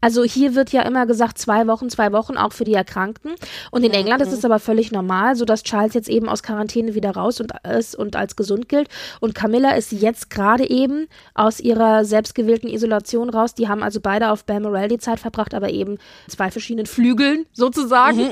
[0.00, 3.32] Also hier wird ja immer gesagt, zwei Wochen, zwei Wochen, auch für die Erkrankten.
[3.70, 3.98] Und in Mhm.
[3.98, 7.52] England ist es aber völlig normal, sodass Charles jetzt eben aus Quarantäne wieder raus und
[7.68, 8.88] ist und als gesund gilt.
[9.20, 13.54] Und Camilla ist jetzt gerade eben aus ihrer selbstgewählten Isolation raus.
[13.54, 18.30] Die haben also beide auf Balmoral die Zeit verbracht, aber eben zwei verschiedenen Flügeln sozusagen.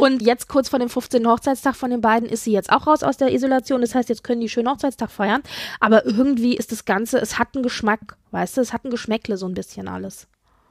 [0.00, 1.26] und jetzt kurz vor dem 15.
[1.28, 3.80] Hochzeitstag von den beiden ist sie jetzt auch raus aus der Isolation.
[3.80, 5.42] Das heißt, jetzt können die schön Hochzeitstag feiern.
[5.80, 9.36] Aber irgendwie ist das Ganze, es hat einen Geschmack, weißt du, es hat ein Geschmäckle
[9.36, 10.26] so ein bisschen alles.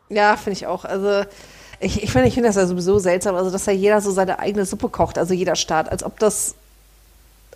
[0.09, 0.85] Ja, finde ich auch.
[0.85, 1.23] Also
[1.79, 4.39] ich, ich finde ich finde das ja sowieso seltsam, also dass da jeder so seine
[4.39, 6.55] eigene Suppe kocht, also jeder Staat, als ob das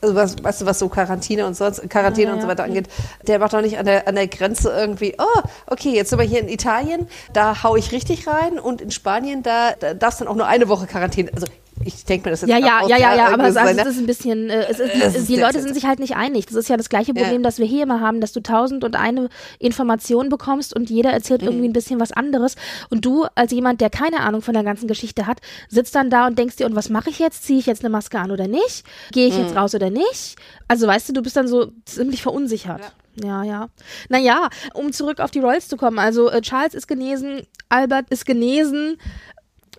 [0.01, 2.51] also was, weißt du, was so Quarantäne und sonst, Quarantäne Ja, und so ja.
[2.51, 2.87] weiter angeht,
[3.27, 6.25] der macht doch nicht an der, an der Grenze irgendwie, oh, okay, jetzt sind wir
[6.25, 10.25] hier in Italien, da hau ich richtig rein und in Spanien, da, da darfst du
[10.25, 11.29] dann auch nur eine Woche Quarantäne.
[11.33, 11.45] Also
[11.85, 14.05] ich denke mir das jetzt Ja, ja, ja, ja, ja, aber also, es ist ein
[14.05, 16.45] bisschen, äh, es ist, Es ist die Leute sind sich halt nicht einig.
[16.45, 17.39] Das ist ja das gleiche Problem, Ja.
[17.41, 21.15] das wir hier immer haben, dass du tausend und eine Informationen bekommst und jeder Mhm.
[21.15, 22.55] erzählt irgendwie ein bisschen was anderes.
[22.89, 25.39] Und du, als jemand, der keine Ahnung von der ganzen Geschichte hat,
[25.69, 27.43] sitzt dann da und denkst dir, und was mache ich jetzt?
[27.43, 28.83] Ziehe ich jetzt eine Maske an oder nicht?
[29.11, 29.41] Gehe ich Mhm.
[29.43, 30.35] jetzt raus oder nicht?
[30.67, 32.81] Also weißt du, du bist dann so ziemlich verunsichert.
[33.21, 33.67] Ja, ja.
[34.07, 35.99] Naja, um zurück auf die Royals zu kommen.
[35.99, 38.97] Also äh, Charles ist genesen, Albert ist genesen.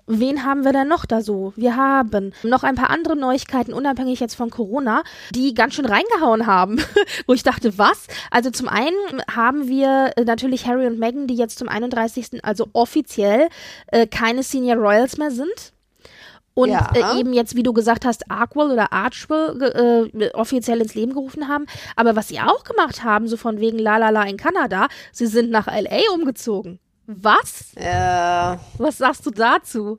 [0.06, 1.52] Wen haben wir denn noch da so?
[1.56, 6.46] Wir haben noch ein paar andere Neuigkeiten, unabhängig jetzt von Corona, die ganz schön reingehauen
[6.46, 6.80] haben,
[7.26, 8.06] wo ich dachte, was?
[8.30, 8.96] Also zum einen
[9.34, 13.48] haben wir äh, natürlich Harry und Meghan, die jetzt zum 31., also offiziell,
[13.88, 15.72] äh, keine Senior Royals mehr sind.
[16.54, 16.90] Und Ja.
[16.94, 21.48] äh, eben jetzt, wie du gesagt hast, Arkwell oder Archwell äh, offiziell ins Leben gerufen
[21.48, 21.64] haben.
[21.96, 25.66] Aber was sie auch gemacht haben, so von wegen Lalala in Kanada, sie sind nach
[25.66, 26.78] LA umgezogen.
[27.06, 27.72] Was?
[27.78, 28.58] Ja.
[28.78, 29.98] Was sagst du dazu?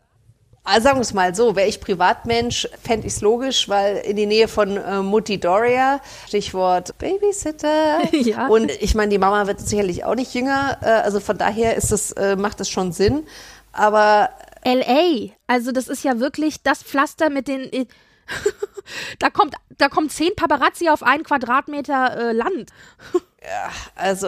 [0.65, 4.15] Also sagen wir es mal so, wäre ich Privatmensch, fände ich es logisch, weil in
[4.15, 7.99] die Nähe von äh, Mutti Doria, Stichwort Babysitter.
[8.13, 8.47] Ja.
[8.47, 11.91] Und ich meine, die Mama wird sicherlich auch nicht jünger, äh, also von daher ist
[11.91, 13.25] es, äh, macht es schon Sinn.
[13.73, 14.29] Aber
[14.63, 17.61] LA, also das ist ja wirklich das Pflaster mit den.
[17.73, 17.85] äh,
[19.19, 22.69] da kommt, da kommen zehn Paparazzi auf einen Quadratmeter äh, Land.
[23.95, 24.27] also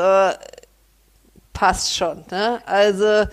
[1.56, 2.60] passt schon, ne?
[2.68, 3.26] Also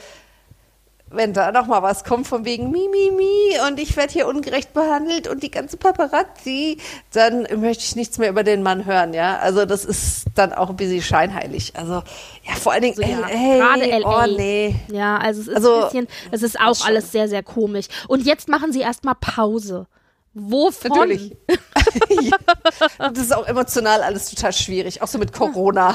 [1.15, 4.27] wenn da noch mal was kommt von wegen mi, mi, mi und ich werde hier
[4.27, 6.79] ungerecht behandelt und die ganze Paparazzi,
[7.13, 9.37] dann möchte ich nichts mehr über den Mann hören, ja.
[9.37, 11.75] Also das ist dann auch ein bisschen scheinheilig.
[11.77, 12.03] Also
[12.45, 14.25] ja, vor allen Dingen So, ja, LA, gerade LA.
[14.25, 14.75] oh nee.
[14.91, 17.89] Ja, also es ist Also, ein bisschen, es ist auch alles sehr, sehr komisch.
[18.09, 19.87] Und jetzt machen sie erstmal Pause.
[20.35, 20.91] Wovon?
[20.91, 21.37] Natürlich.
[22.99, 25.95] Das ist auch emotional alles total schwierig, auch so mit Corona.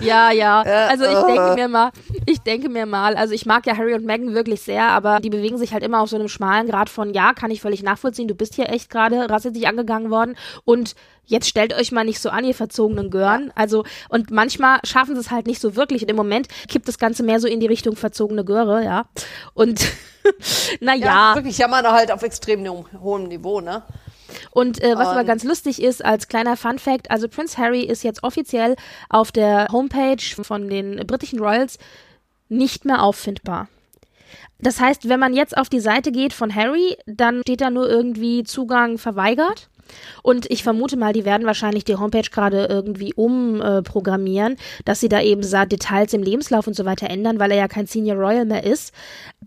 [0.00, 0.64] Ja, ja.
[0.64, 1.26] Ja, Also ich äh.
[1.26, 1.90] denke mir mal,
[2.24, 5.30] ich denke mir mal, also ich mag ja Harry und Meghan wirklich sehr, aber die
[5.30, 8.28] bewegen sich halt immer auf so einem schmalen Grad von, ja, kann ich völlig nachvollziehen,
[8.28, 10.94] du bist hier echt gerade rassistisch angegangen worden und
[11.26, 13.52] jetzt stellt euch mal nicht so an, ihr verzogenen Gören.
[13.54, 16.02] Also, und manchmal schaffen sie es halt nicht so wirklich.
[16.02, 19.06] Und im Moment kippt das Ganze mehr so in die Richtung verzogene Göre, ja.
[19.54, 19.84] Und
[20.80, 21.06] naja.
[21.06, 23.82] ja, wirklich jammern halt auf extrem ho- hohem Niveau, ne?
[24.50, 28.02] Und äh, was aber ganz lustig ist, als kleiner Fun Fact, also Prince Harry ist
[28.02, 28.74] jetzt offiziell
[29.08, 31.78] auf der Homepage von den britischen Royals
[32.48, 33.68] nicht mehr auffindbar.
[34.58, 37.88] Das heißt, wenn man jetzt auf die Seite geht von Harry, dann steht da nur
[37.88, 39.68] irgendwie Zugang verweigert.
[40.22, 45.20] Und ich vermute mal, die werden wahrscheinlich die Homepage gerade irgendwie umprogrammieren, dass sie da
[45.20, 48.64] eben Details im Lebenslauf und so weiter ändern, weil er ja kein Senior Royal mehr
[48.64, 48.92] ist.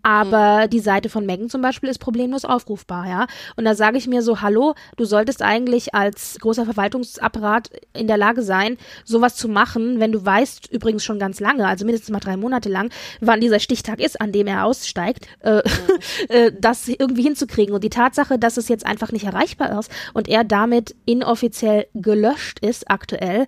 [0.01, 3.27] Aber die Seite von Megan zum Beispiel ist problemlos aufrufbar, ja.
[3.57, 8.17] Und da sage ich mir so, hallo, du solltest eigentlich als großer Verwaltungsapparat in der
[8.17, 12.19] Lage sein, sowas zu machen, wenn du weißt, übrigens schon ganz lange, also mindestens mal
[12.19, 15.61] drei Monate lang, wann dieser Stichtag ist, an dem er aussteigt, äh,
[16.29, 17.75] äh, das irgendwie hinzukriegen.
[17.75, 22.59] Und die Tatsache, dass es jetzt einfach nicht erreichbar ist und er damit inoffiziell gelöscht
[22.59, 23.47] ist aktuell,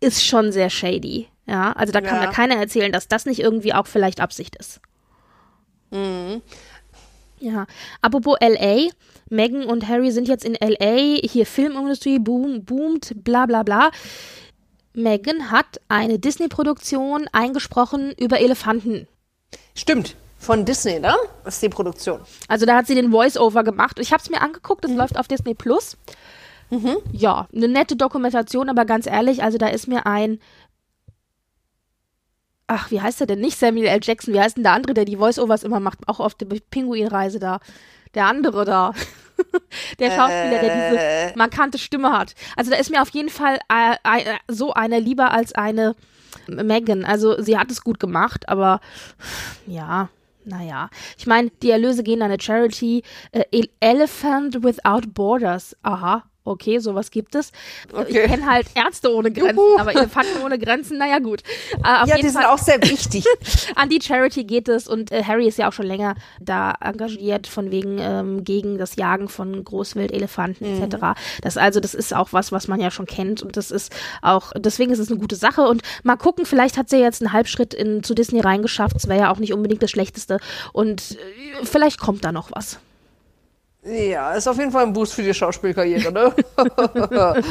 [0.00, 1.28] ist schon sehr shady.
[1.46, 2.26] Ja, also da kann Ja.
[2.26, 4.80] mir keiner erzählen, dass das nicht irgendwie auch vielleicht Absicht ist.
[7.40, 7.66] Ja,
[8.02, 8.90] apropos LA,
[9.30, 13.90] Meghan und Harry sind jetzt in LA, hier Filmindustrie boom, boomt, bla bla bla.
[14.92, 19.06] Meghan hat eine Disney-Produktion eingesprochen über Elefanten.
[19.74, 20.16] Stimmt.
[20.38, 21.14] Von Disney, ne?
[21.44, 22.20] Das ist die Produktion.
[22.46, 23.98] Also da hat sie den Voice-Over gemacht.
[23.98, 24.88] Ich habe es mir angeguckt, Mhm.
[24.90, 25.96] das läuft auf Disney Plus.
[27.12, 30.38] Ja, eine nette Dokumentation, aber ganz ehrlich, also da ist mir ein
[32.70, 33.40] Ach, wie heißt der denn?
[33.40, 34.00] Nicht Samuel L.
[34.02, 37.38] Jackson, wie heißt denn der andere, der die Voice-Overs immer macht, auch auf der Pinguinreise
[37.38, 37.60] da?
[38.14, 38.92] Der andere da.
[39.98, 41.26] der Schauspieler, der Äh.
[41.28, 42.34] diese markante Stimme hat.
[42.56, 45.94] Also da ist mir auf jeden Fall äh, äh, so eine lieber als eine
[46.46, 47.06] Megan.
[47.06, 48.80] Also sie hat es gut gemacht, aber
[49.66, 50.10] ja,
[50.48, 50.90] naja.
[51.16, 53.02] Ich meine, die Erlöse gehen an eine Charity.
[53.32, 55.76] Äh, El- Elephant Without Borders.
[55.82, 57.52] Aha, okay, sowas gibt es.
[57.92, 58.24] Okay.
[58.24, 59.78] Ich kenne halt Ärzte ohne Grenzen, Juhu.
[59.78, 61.42] aber Elefanten ohne Grenzen, naja gut.
[61.84, 63.24] Äh, Ja, die sind Fall auch sehr wichtig.
[63.74, 67.46] an die Charity geht es und äh, Harry ist ja auch schon länger da engagiert
[67.46, 70.96] von wegen ähm, gegen das Jagen von Großwildelefanten etc.
[71.42, 74.52] Das also das ist auch was, was man ja schon kennt und das ist auch
[74.56, 77.74] deswegen ist es eine gute Sache und mal gucken, vielleicht hat sie jetzt einen Halbschritt
[77.74, 78.96] in zu Disney reingeschafft.
[78.96, 80.38] Es wäre ja auch nicht unbedingt das Schlechteste
[80.72, 82.78] und äh, vielleicht kommt da noch was.
[83.88, 86.34] Ja, ist auf jeden Fall ein Boost für die Schauspielkarriere, ne?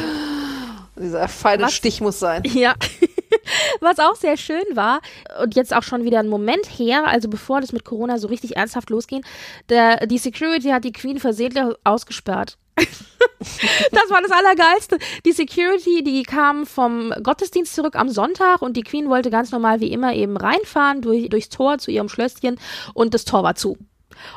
[0.96, 1.74] Dieser feine Was?
[1.74, 2.42] Stich muss sein.
[2.44, 2.74] Ja.
[3.80, 5.00] Was auch sehr schön war
[5.42, 8.56] und jetzt auch schon wieder ein Moment her, also bevor das mit Corona so richtig
[8.56, 9.22] ernsthaft losging,
[9.68, 12.58] der, die Security hat die Queen versehentlich ausgesperrt.
[12.76, 14.98] das war das Allergeilste.
[15.24, 19.80] Die Security, die kam vom Gottesdienst zurück am Sonntag und die Queen wollte ganz normal
[19.80, 22.60] wie immer eben reinfahren durch, durchs Tor zu ihrem Schlösschen
[22.94, 23.78] und das Tor war zu.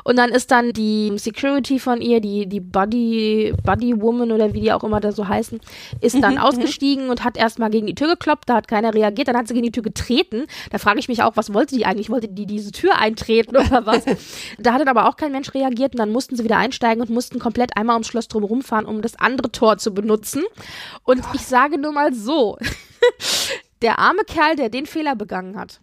[0.04, 4.60] Und dann ist dann die Security von ihr, die, die Buddy, Buddy Woman oder wie
[4.60, 5.60] die auch immer da so heißen,
[6.00, 9.36] ist dann ausgestiegen und hat erstmal gegen die Tür gekloppt, da hat keiner reagiert, dann
[9.36, 10.46] hat sie gegen die Tür getreten.
[10.70, 12.10] Da frage ich mich auch, was wollte die eigentlich?
[12.10, 14.04] Wollte die diese Tür eintreten oder was?
[14.58, 17.10] da hat dann aber auch kein Mensch reagiert und dann mussten sie wieder einsteigen und
[17.10, 20.42] mussten komplett einmal ums Schloss drum rumfahren, um das andere Tor zu benutzen.
[21.04, 22.58] Und ich sage nur mal so,
[23.82, 25.80] der arme Kerl, der den Fehler begangen hat,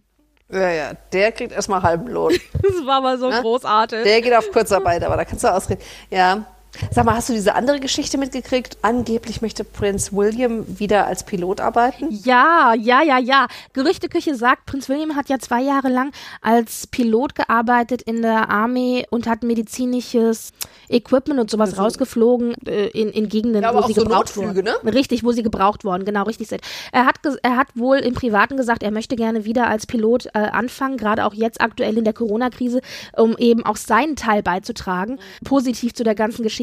[0.52, 2.34] Ja, ja, der kriegt erstmal halben Lohn.
[2.54, 3.40] das war mal so Ne?
[3.42, 4.04] großartig.
[4.04, 5.82] Der geht auf Kurzarbeit, aber da kannst du ausreden.
[6.10, 6.44] Ja.
[6.92, 8.78] Sag mal, hast du diese andere Geschichte mitgekriegt?
[8.84, 12.08] Angeblich möchte Prinz William wieder als Pilot arbeiten.
[12.24, 13.48] Ja, ja, ja, ja.
[13.74, 19.06] Gerüchteküche sagt, Prinz William hat ja zwei Jahre lang als Pilot gearbeitet in der Armee
[19.10, 20.52] und hat medizinisches
[20.90, 24.64] Equipment und sowas rausgeflogen äh, in, in Gegenden, Also Ja, wo sie so gebraucht wurden.
[24.64, 24.94] ne?
[24.94, 26.62] Richtig, wo sie gebraucht wurden, genau, richtig sind.
[26.92, 30.40] Er hat, er hat wohl im Privaten gesagt, er möchte gerne wieder als Pilot äh,
[30.40, 32.82] anfangen, gerade auch jetzt aktuell in der Corona-Krise,
[33.18, 36.59] um eben auch seinen Teil beizutragen, positiv zu der ganzen Geschichte.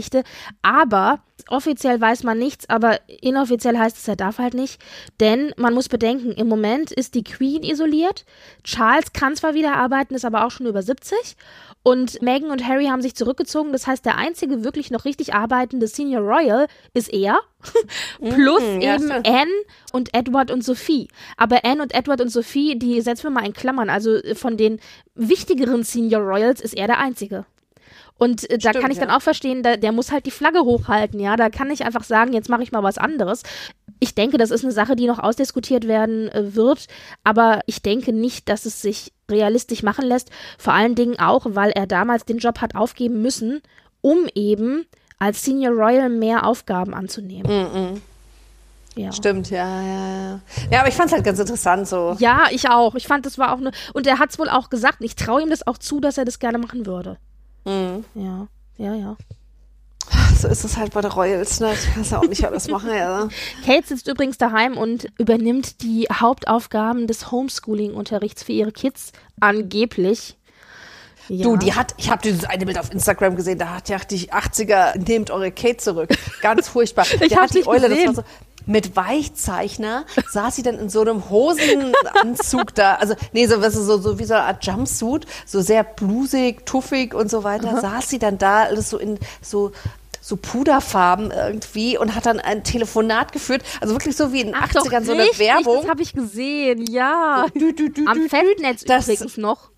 [0.62, 4.80] Aber offiziell weiß man nichts, aber inoffiziell heißt es, er darf halt nicht.
[5.20, 8.24] Denn man muss bedenken, im Moment ist die Queen isoliert.
[8.64, 11.37] Charles kann zwar wieder arbeiten, ist aber auch schon über 70.
[11.82, 13.72] Und Meghan und Harry haben sich zurückgezogen.
[13.72, 17.38] Das heißt, der einzige wirklich noch richtig arbeitende Senior Royal ist er.
[18.20, 19.11] Plus Mhm, ja, eben.
[19.11, 19.50] Anne
[19.92, 21.09] und Edward und Sophie.
[21.37, 23.90] Aber Anne und Edward und Sophie, die setzen wir mal in Klammern.
[23.90, 24.80] Also von den
[25.14, 27.46] wichtigeren Senior Royals ist er der einzige.
[28.18, 29.16] Und äh, da Stimmt, kann ich dann ja.
[29.16, 31.37] auch verstehen, da, der muss halt die Flagge hochhalten, ja.
[31.37, 33.42] Da kann ich einfach sagen, jetzt mache ich mal was anderes.
[34.00, 36.87] Ich denke, das ist eine Sache, die noch ausdiskutiert werden äh, wird,
[37.24, 40.31] aber ich denke nicht, dass es sich realistisch machen lässt.
[40.59, 43.61] Vor allen Dingen auch, weil er damals den Job hat aufgeben müssen,
[44.00, 44.87] um eben
[45.18, 48.00] als Senior Royal mehr Aufgaben anzunehmen.
[48.96, 49.12] Ja.
[49.12, 50.40] Stimmt, ja, ja, ja.
[50.70, 52.16] Ja, aber ich fand es halt ganz interessant so.
[52.18, 52.94] Ja, ich auch.
[52.94, 53.70] Ich fand, das war auch eine.
[53.92, 54.98] Und er hat es wohl auch gesagt.
[55.00, 57.18] Ich traue ihm das auch zu, dass er das gerne machen würde.
[57.66, 58.05] Mhm.
[58.14, 58.48] Ja,
[58.79, 59.16] ja, ja.
[60.38, 61.72] So ist es halt bei der Royals, ne?
[61.72, 63.29] Du kannst ja auch nicht alles machen, ja.
[63.66, 69.12] Kate sitzt übrigens daheim und übernimmt die Hauptaufgaben des Homeschooling-Unterrichts für ihre Kids.
[69.40, 70.37] Angeblich.
[71.29, 71.42] Ja.
[71.42, 74.33] Du, die hat, ich habe dieses eine Bild auf Instagram gesehen, da hat ja die
[74.33, 76.11] 80er, nehmt eure Kate zurück.
[76.40, 77.05] Ganz furchtbar.
[77.20, 78.07] Ich hab's hat die Eule, gesehen.
[78.07, 78.31] das war so,
[78.66, 83.87] mit Weichzeichner saß sie dann in so einem Hosenanzug da, also nee, so, was ist
[83.87, 88.09] so, so wie so eine Art Jumpsuit, so sehr blusig, tuffig und so weiter, saß
[88.09, 89.72] sie dann da, alles so in so
[90.20, 94.57] so Puderfarben irgendwie und hat dann ein Telefonat geführt, also wirklich so wie in den
[94.57, 95.83] Ach, doch, 80ern so eine richtig, Werbung.
[95.83, 97.46] Das habe ich gesehen, ja.
[97.55, 98.29] Dü, dü, dü, Am dü.
[98.29, 99.70] Festnetz Das- übrigens noch.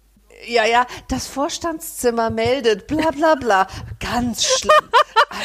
[0.46, 3.66] Ja, ja, das Vorstandszimmer meldet, bla bla bla.
[4.00, 4.70] Ganz schlimm.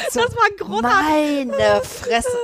[0.06, 1.47] Also, Das war großartig.
[1.47, 2.38] Meine Fresse.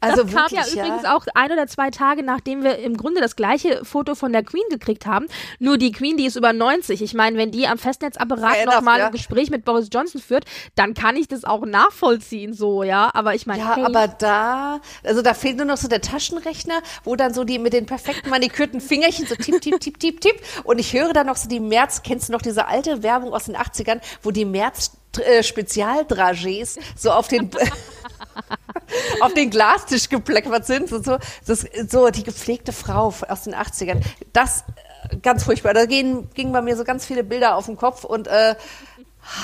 [0.00, 3.20] Also das kam wirklich, ja übrigens auch ein oder zwei Tage, nachdem wir im Grunde
[3.20, 5.26] das gleiche Foto von der Queen gekriegt haben.
[5.58, 7.02] Nur die Queen, die ist über 90.
[7.02, 9.06] Ich meine, wenn die am Festnetzapparat nochmal ja.
[9.06, 13.10] ein Gespräch mit Boris Johnson führt, dann kann ich das auch nachvollziehen, so, ja.
[13.14, 16.80] Aber ich meine, Ja, hey, aber da, also da fehlt nur noch so der Taschenrechner,
[17.04, 20.36] wo dann so die mit den perfekten manikürten Fingerchen so tipp, tipp, tipp, tipp, tipp.
[20.64, 23.44] Und ich höre dann noch so die März, kennst du noch diese alte Werbung aus
[23.44, 27.50] den 80ern, wo die März äh, Spezialdragés so auf den
[29.20, 34.00] auf den Glastisch gepleckert sind, so, so, das, so die gepflegte Frau aus den 80ern.
[34.32, 34.64] Das
[35.10, 35.74] äh, ganz furchtbar.
[35.74, 38.54] Da gehen, gingen bei mir so ganz viele Bilder auf den Kopf und äh,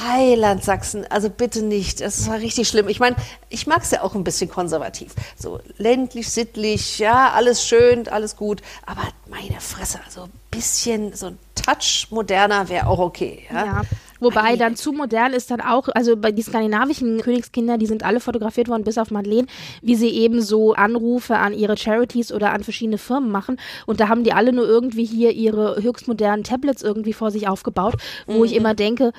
[0.03, 2.01] Heiland Sachsen, also bitte nicht.
[2.01, 2.89] Das war richtig schlimm.
[2.89, 3.17] Ich meine,
[3.49, 5.15] ich mag es ja auch ein bisschen konservativ.
[5.37, 8.61] So ländlich, sittlich, ja, alles schön, alles gut.
[8.87, 13.47] Aber meine Fresse, also ein bisschen, so ein Touch moderner wäre auch okay.
[13.51, 13.65] Ja.
[13.65, 13.83] Ja.
[14.21, 18.21] Wobei dann zu modern ist dann auch, also bei die skandinavischen Königskinder, die sind alle
[18.21, 19.47] fotografiert worden, bis auf Madeleine,
[19.83, 23.59] wie sie eben so Anrufe an ihre Charities oder an verschiedene Firmen machen.
[23.87, 27.49] Und da haben die alle nur irgendwie hier ihre höchst modernen Tablets irgendwie vor sich
[27.49, 27.95] aufgebaut,
[28.27, 29.13] wo ich immer denke,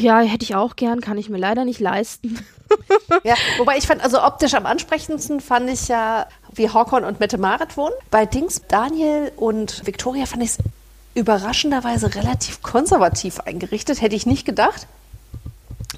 [0.00, 2.38] Ja, hätte ich auch gern, kann ich mir leider nicht leisten.
[3.22, 7.38] Ja, wobei ich fand, also optisch am ansprechendsten fand ich ja, wie Horkon und Mette
[7.38, 7.94] Marit wohnen.
[8.10, 10.58] Bei Dings, Daniel und Victoria fand ich es
[11.14, 14.86] überraschenderweise relativ konservativ eingerichtet, hätte ich nicht gedacht.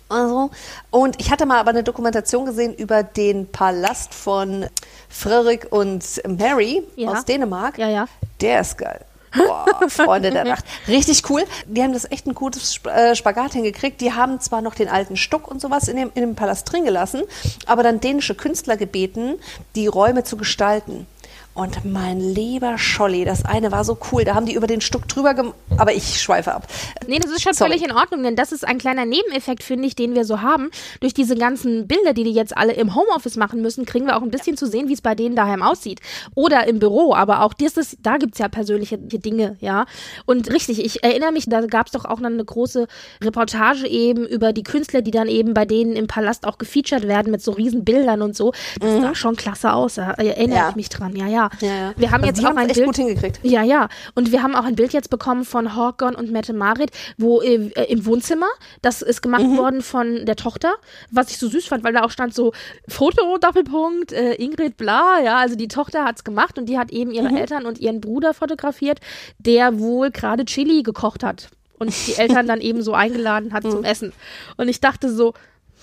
[0.08, 0.50] Also,
[0.90, 4.66] und ich hatte mal aber eine Dokumentation gesehen über den Palast von
[5.08, 7.10] Frederik und Mary Ja.
[7.10, 7.78] aus Dänemark.
[7.78, 8.06] Ja, ja.
[8.40, 9.04] Der ist geil.
[9.36, 10.64] Boah, Freunde der Nacht.
[10.86, 11.42] Richtig cool.
[11.66, 14.00] Die haben das echt ein gutes äh, Spagat hingekriegt.
[14.00, 16.84] Die haben zwar noch den alten Stuck und sowas in dem, in dem Palast drin
[16.84, 17.22] gelassen,
[17.66, 19.34] aber dann dänische Künstler gebeten,
[19.74, 21.06] die Räume zu gestalten.
[21.56, 24.24] Und mein lieber Scholli, das eine war so cool.
[24.24, 25.54] Da haben die über den Stuck drüber gemacht.
[25.78, 26.66] Aber ich schweife ab.
[27.08, 27.70] Nee, das ist schon Sorry.
[27.72, 30.70] völlig in Ordnung, denn das ist ein kleiner Nebeneffekt, finde ich, den wir so haben.
[31.00, 34.22] Durch diese ganzen Bilder, die die jetzt alle im Homeoffice machen müssen, kriegen wir auch
[34.22, 36.00] ein bisschen zu sehen, wie es bei denen daheim aussieht.
[36.34, 39.86] Oder im Büro, aber auch das ist, da gibt's ja persönliche Dinge, ja.
[40.26, 42.86] Und richtig, ich erinnere mich, da gab's doch auch noch eine große
[43.24, 47.30] Reportage eben über die Künstler, die dann eben bei denen im Palast auch gefeatured werden
[47.32, 48.52] mit so riesen Bildern und so.
[48.80, 50.52] Das sah schon klasse aus, da erinnere Mhm.
[50.52, 50.68] Ja.
[50.70, 51.45] ich mich dran, ja, ja.
[51.60, 51.92] Ja, ja.
[51.96, 52.86] Wir haben Also jetzt auch ein echt Bild.
[52.86, 53.40] gut hingekriegt.
[53.42, 53.88] Ja, ja.
[54.14, 57.70] Und wir haben auch ein Bild jetzt bekommen von Horgon und Mette Marit, wo äh,
[57.88, 58.46] im Wohnzimmer,
[58.82, 59.56] das ist gemacht Mhm.
[59.56, 60.74] worden von der Tochter,
[61.10, 62.52] was ich so süß fand, weil da auch stand so
[62.88, 67.10] Foto, Doppelpunkt, äh, Ingrid bla, ja, also die Tochter hat's gemacht und die hat eben
[67.12, 67.36] ihre Mhm.
[67.36, 69.00] Eltern und ihren Bruder fotografiert,
[69.38, 73.70] der wohl gerade Chili gekocht hat und die Eltern dann eben so eingeladen hat Mhm.
[73.70, 74.12] zum Essen.
[74.56, 75.34] Und ich dachte so,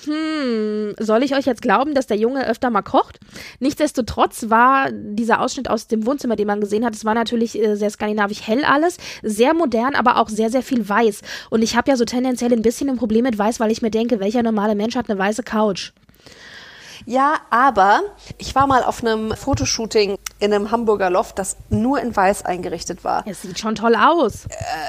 [0.05, 3.19] hm, soll ich euch jetzt glauben, dass der Junge öfter mal kocht?
[3.59, 7.75] Nichtsdestotrotz war dieser Ausschnitt aus dem Wohnzimmer, den man gesehen hat, es war natürlich äh,
[7.75, 11.21] sehr skandinavisch hell alles, sehr modern, aber auch sehr, sehr viel weiß.
[11.49, 13.91] Und ich habe ja so tendenziell ein bisschen ein Problem mit weiß, weil ich mir
[13.91, 15.91] denke, welcher normale Mensch hat eine weiße Couch?
[17.05, 18.01] Ja, aber
[18.37, 23.03] ich war mal auf einem Fotoshooting in einem Hamburger Loft, das nur in weiß eingerichtet
[23.03, 23.23] war.
[23.25, 24.45] Es sieht schon toll aus.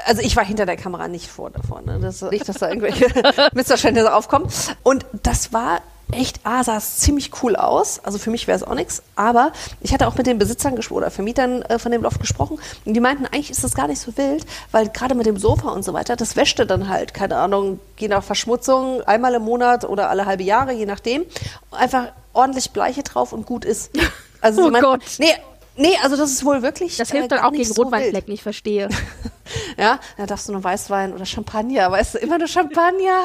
[0.07, 1.99] Also ich war hinter der Kamera nicht vor davor, ne?
[2.01, 3.07] das, nicht, dass da irgendwelche
[3.55, 4.49] Missverständnisse aufkommen.
[4.83, 5.81] Und das war
[6.13, 8.01] echt, ah, sah es ziemlich cool aus.
[8.05, 9.03] Also für mich wäre es auch nichts.
[9.17, 12.59] Aber ich hatte auch mit den Besitzern gesprochen oder Vermietern äh, von dem Loft gesprochen.
[12.85, 15.71] Und die meinten, eigentlich ist das gar nicht so wild, weil gerade mit dem Sofa
[15.71, 19.85] und so weiter, das wäschte dann halt, keine Ahnung, je nach Verschmutzung, einmal im Monat
[19.85, 21.25] oder alle halbe Jahre, je nachdem.
[21.71, 23.91] Einfach ordentlich Bleiche drauf und gut ist.
[24.41, 25.01] Also Oh meinten, Gott.
[25.21, 25.33] Nee,
[25.77, 26.97] nee, also das ist wohl wirklich.
[26.97, 27.83] Das äh, hilft dann gar auch gegen so.
[27.83, 28.89] Rotweinflecken, ich verstehe.
[29.77, 33.25] Ja, da darfst du nur Weißwein oder Champagner, weißt du, immer nur Champagner.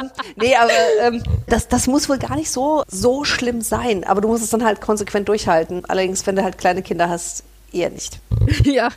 [0.00, 0.70] ähm, nee, aber
[1.02, 4.02] ähm, das, das muss wohl gar nicht so, so schlimm sein.
[4.04, 5.84] Aber du musst es dann halt konsequent durchhalten.
[5.84, 8.18] Allerdings, wenn du halt kleine Kinder hast, eher nicht.
[8.64, 8.88] ja.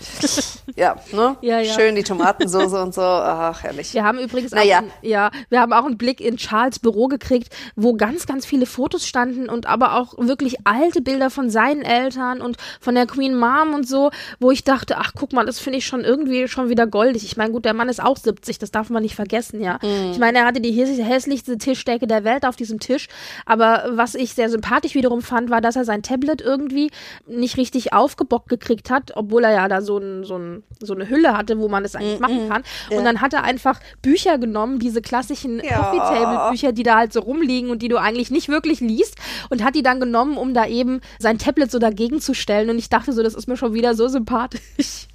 [0.76, 1.38] Ja, ne?
[1.42, 1.74] Ja, ja.
[1.74, 3.02] Schön die Tomatensoße und so.
[3.02, 3.94] Ach, herrlich.
[3.94, 4.78] Wir haben übrigens Naja.
[4.78, 8.46] auch, einen, ja, wir haben auch einen Blick in Charles Büro gekriegt, wo ganz, ganz
[8.46, 13.06] viele Fotos standen und aber auch wirklich alte Bilder von seinen Eltern und von der
[13.06, 16.48] Queen Mom und so, wo ich dachte, ach guck mal, das finde ich schon irgendwie
[16.48, 17.24] schon wieder goldig.
[17.24, 19.80] Ich meine, gut, der Mann ist auch 70, das darf man nicht vergessen, ja.
[20.12, 23.08] Ich meine, er hatte die häss- hässlichste Tischdecke der Welt auf diesem Tisch,
[23.46, 26.90] aber was ich sehr sympathisch wiederum fand, war, dass er sein Tablet irgendwie
[27.28, 31.10] nicht richtig aufgebockt gekriegt hat, obwohl er ja da so, ein, so, ein, so eine
[31.10, 32.64] Hülle hatte, wo man es eigentlich machen kann.
[32.92, 35.78] Und dann hat er einfach Bücher genommen, diese klassischen Ja.
[35.78, 39.16] Coffee Table Bücher, die da halt so rumliegen und die du eigentlich nicht wirklich liest
[39.50, 42.70] und hat die dann genommen, um da eben sein Tablet so dagegen zu stellen.
[42.70, 45.08] Und ich dachte so, das ist mir schon wieder so sympathisch.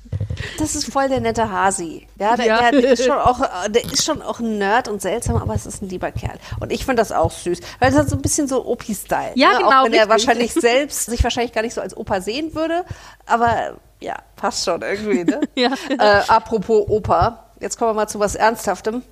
[0.59, 2.07] Das ist voll der nette Hasi.
[2.19, 2.71] Ja, der, Ja.
[2.71, 5.83] Der, ist schon auch, der ist schon auch ein Nerd und seltsam, aber es ist
[5.83, 6.39] ein lieber Kerl.
[6.61, 9.33] Und ich finde das auch süß, weil es hat so ein bisschen so Opi-Style.
[9.35, 9.59] Ja, ne?
[9.59, 10.09] genau, Auch wenn er richtig.
[10.09, 12.85] wahrscheinlich selbst sich wahrscheinlich gar nicht so als Opa sehen würde,
[13.27, 15.25] aber ja, passt schon irgendwie.
[15.25, 15.41] Ne?
[15.55, 15.71] Ja.
[15.91, 19.03] Äh, apropos Opa, jetzt kommen wir mal zu was Ernsthaftem.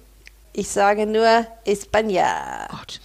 [0.52, 2.68] Ich sage nur España.
[2.70, 3.00] Gott.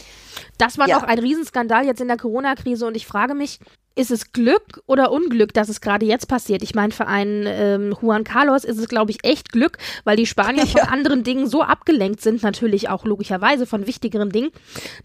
[0.57, 0.99] Das war Ja.
[0.99, 3.59] doch ein Riesenskandal jetzt in der Corona-Krise und ich frage mich,
[3.95, 6.63] ist es Glück oder Unglück, dass es gerade jetzt passiert?
[6.63, 10.25] Ich meine, für einen ähm, Juan Carlos ist es, glaube ich, echt Glück, weil die
[10.25, 10.87] Spanier von Ja.
[10.87, 14.51] anderen Dingen so abgelenkt sind, natürlich auch logischerweise von wichtigeren Dingen,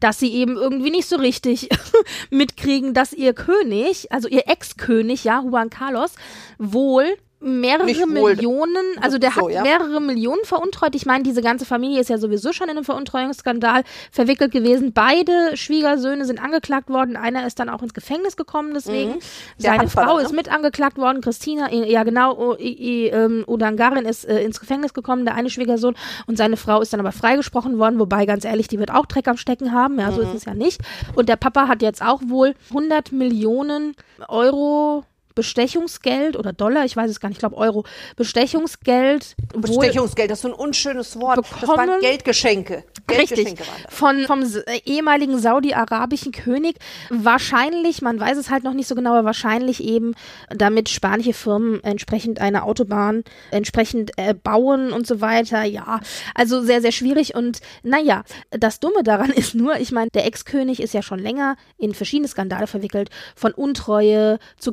[0.01, 1.69] dass sie eben irgendwie nicht so richtig
[2.31, 6.13] mitkriegen, dass ihr König, also ihr Ex-König, ja, Juan Carlos,
[6.59, 7.07] wohl
[7.47, 7.87] mehrere.
[8.07, 9.63] Millionen, also der So, hat ja.
[9.63, 10.95] mehrere Millionen veruntreut.
[10.95, 14.93] Ich meine, diese ganze Familie ist ja sowieso schon in einem Veruntreuungsskandal verwickelt gewesen.
[14.93, 17.17] Beide Schwiegersöhne sind angeklagt worden.
[17.17, 19.13] Einer ist dann auch ins Gefängnis gekommen deswegen.
[19.13, 19.19] Mhm.
[19.59, 20.23] Seine Handballer, Frau ne?
[20.25, 21.21] ist mit angeklagt worden.
[21.21, 25.95] Christina, äh, ja genau, I- ähm, Udangarin ist äh, ins Gefängnis gekommen, der eine Schwiegersohn.
[26.27, 27.99] Und seine Frau ist dann aber freigesprochen worden.
[27.99, 29.99] Wobei, ganz ehrlich, die wird auch Dreck am Stecken haben.
[29.99, 30.29] Ja, so Mhm.
[30.29, 30.81] ist es ja nicht.
[31.15, 33.95] Und der Papa hat jetzt auch wohl 100 Millionen
[34.29, 35.05] Euro
[35.37, 37.85] Bestechungsgeld oder Dollar, ich weiß es gar nicht, ich glaube Euro,
[38.17, 39.37] Bestechungsgeld.
[39.55, 41.37] Bestechungsgeld, das ist so ein unschönes Wort.
[41.37, 42.83] Bekommen, das waren Geldgeschenke.
[43.07, 44.45] Geldgeschenke richtig, von, vom
[44.85, 46.77] ehemaligen saudi-arabischen König.
[47.11, 50.15] Wahrscheinlich, man weiß es halt noch nicht so genau, aber wahrscheinlich eben,
[50.49, 55.65] damit spanische Firmen entsprechend eine Autobahn entsprechend äh, bauen und so weiter.
[55.65, 56.01] Ja,
[56.35, 60.81] also sehr, sehr schwierig und naja, das Dumme daran ist nur, ich meine, der Ex-König
[60.81, 64.73] ist ja schon länger in verschiedene Skandale verwickelt, von Untreue zu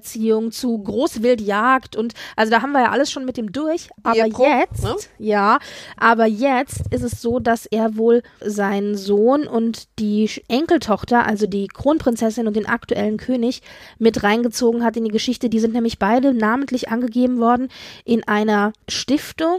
[0.00, 3.88] Geldhinterziehung zu Großwildjagd und also da haben wir ja alles schon mit dem durch.
[4.02, 4.96] Aber Bierko, jetzt, ne?
[5.18, 5.58] ja,
[5.96, 11.68] aber jetzt ist es so, dass er wohl seinen Sohn und die Enkeltochter, also die
[11.68, 13.62] Kronprinzessin und den aktuellen König,
[13.98, 15.48] mit reingezogen hat in die Geschichte.
[15.48, 17.68] Die sind nämlich beide namentlich angegeben worden
[18.04, 19.58] in einer Stiftung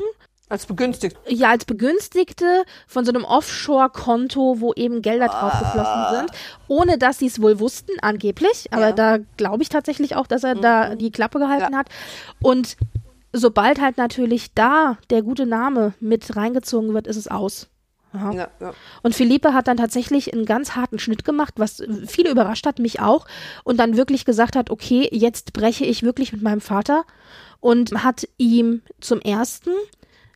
[0.52, 1.18] als Begünstigte?
[1.28, 6.16] Ja, als Begünstigte von so einem Offshore-Konto, wo eben Gelder drauf geflossen ah.
[6.16, 6.32] sind,
[6.68, 8.68] ohne dass sie es wohl wussten, angeblich.
[8.72, 8.92] Aber ja.
[8.92, 10.62] da glaube ich tatsächlich auch, dass er mhm.
[10.62, 11.80] da die Klappe gehalten ja.
[11.80, 11.88] hat.
[12.42, 12.76] Und
[13.32, 17.68] sobald halt natürlich da der gute Name mit reingezogen wird, ist es aus.
[18.14, 18.32] Ja.
[18.34, 18.74] Ja, ja.
[19.04, 23.00] Und Philippe hat dann tatsächlich einen ganz harten Schnitt gemacht, was viele überrascht hat, mich
[23.00, 23.26] auch,
[23.64, 27.06] und dann wirklich gesagt hat, okay, jetzt breche ich wirklich mit meinem Vater
[27.62, 29.72] und hat ihm zum ersten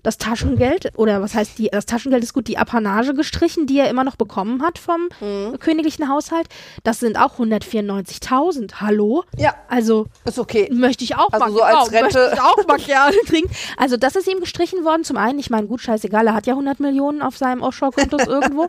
[0.05, 3.89] das Taschengeld, oder was heißt die, das Taschengeld ist gut, die Apanage gestrichen, die er
[3.89, 5.57] immer noch bekommen hat vom mhm.
[5.59, 6.47] königlichen Haushalt.
[6.83, 8.81] Das sind auch 194.000.
[8.81, 9.23] Hallo?
[9.37, 9.55] Ja.
[9.67, 10.07] Also.
[10.25, 10.69] Ist okay.
[10.71, 12.19] Möchte ich auch also mal, so als genau, Rente.
[12.19, 13.49] Möchte ich auch mal gerne kriegen.
[13.77, 15.03] Also, das ist ihm gestrichen worden.
[15.03, 18.67] Zum einen, ich meine, gut, scheißegal, er hat ja 100 Millionen auf seinem Offshore-Konto irgendwo.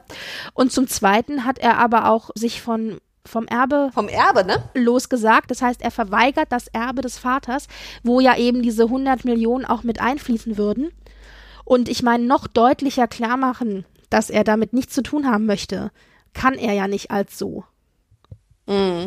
[0.54, 4.62] Und zum zweiten hat er aber auch sich von vom Erbe vom Erbe, ne?
[4.74, 5.50] losgesagt.
[5.50, 7.66] Das heißt, er verweigert das Erbe des Vaters,
[8.04, 10.92] wo ja eben diese 100 Millionen auch mit einfließen würden.
[11.66, 15.90] Und ich meine, noch deutlicher klar machen, dass er damit nichts zu tun haben möchte,
[16.32, 17.64] kann er ja nicht als so.
[18.66, 19.06] Mm.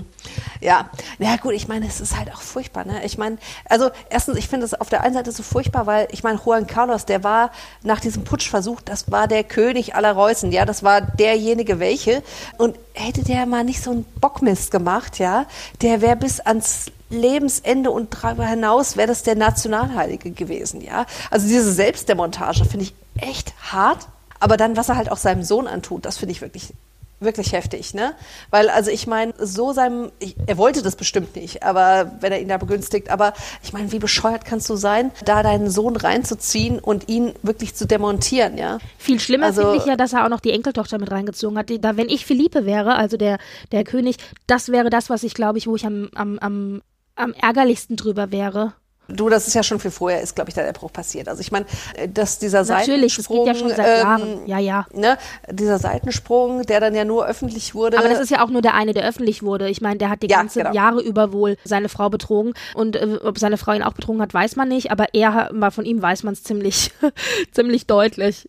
[0.59, 0.89] Ja,
[1.19, 3.05] na gut, ich meine, es ist halt auch furchtbar, ne?
[3.05, 6.21] Ich meine, also erstens, ich finde es auf der einen Seite so furchtbar, weil ich
[6.21, 7.51] meine, Juan Carlos, der war
[7.81, 12.23] nach diesem Putschversuch, das war der König aller Reußen, ja, das war derjenige welche.
[12.57, 15.45] Und hätte der mal nicht so einen Bockmist gemacht, ja,
[15.81, 21.05] der wäre bis ans Lebensende und darüber hinaus wäre das der Nationalheilige gewesen, ja.
[21.31, 24.07] Also diese Selbstdemontage finde ich echt hart.
[24.39, 26.73] Aber dann, was er halt auch seinem Sohn antut, das finde ich wirklich
[27.19, 28.13] wirklich heftig, ne?
[28.49, 32.39] Weil, also ich meine, so seinem, ich, er wollte das bestimmt nicht, aber wenn er
[32.39, 33.33] ihn da begünstigt, aber
[33.63, 37.85] ich meine, wie bescheuert kannst du sein, da deinen Sohn reinzuziehen und ihn wirklich zu
[37.85, 38.79] demontieren, ja?
[38.97, 41.69] Viel schlimmer also, finde ich ja, dass er auch noch die Enkeltochter mit reingezogen hat.
[41.81, 43.37] Da, wenn ich Philippe wäre, also der,
[43.71, 46.81] der König, das wäre das, was ich glaube ich, wo ich am, am, am
[47.19, 48.73] am ärgerlichsten drüber wäre.
[49.11, 51.27] Du, das ist ja schon viel vorher, ist, glaube ich, da der Bruch passiert.
[51.27, 51.65] Also ich meine,
[51.95, 54.21] äh, dass dieser Natürlich, Seitensprung, das geht ja schon seit Jahren.
[54.21, 54.85] Ähm, ja, ja.
[54.93, 55.17] Ne,
[55.49, 57.97] dieser Seitensprung, der dann ja nur öffentlich wurde.
[57.97, 59.69] Aber das ist ja auch nur der eine, der öffentlich wurde.
[59.69, 60.73] Ich meine, der hat die ja, ganzen genau.
[60.73, 64.33] Jahre über wohl seine Frau betrogen und äh, ob seine Frau ihn auch betrogen hat,
[64.33, 64.91] weiß man nicht.
[64.91, 66.91] Aber er, mal von ihm weiß man es ziemlich,
[67.51, 68.47] ziemlich deutlich.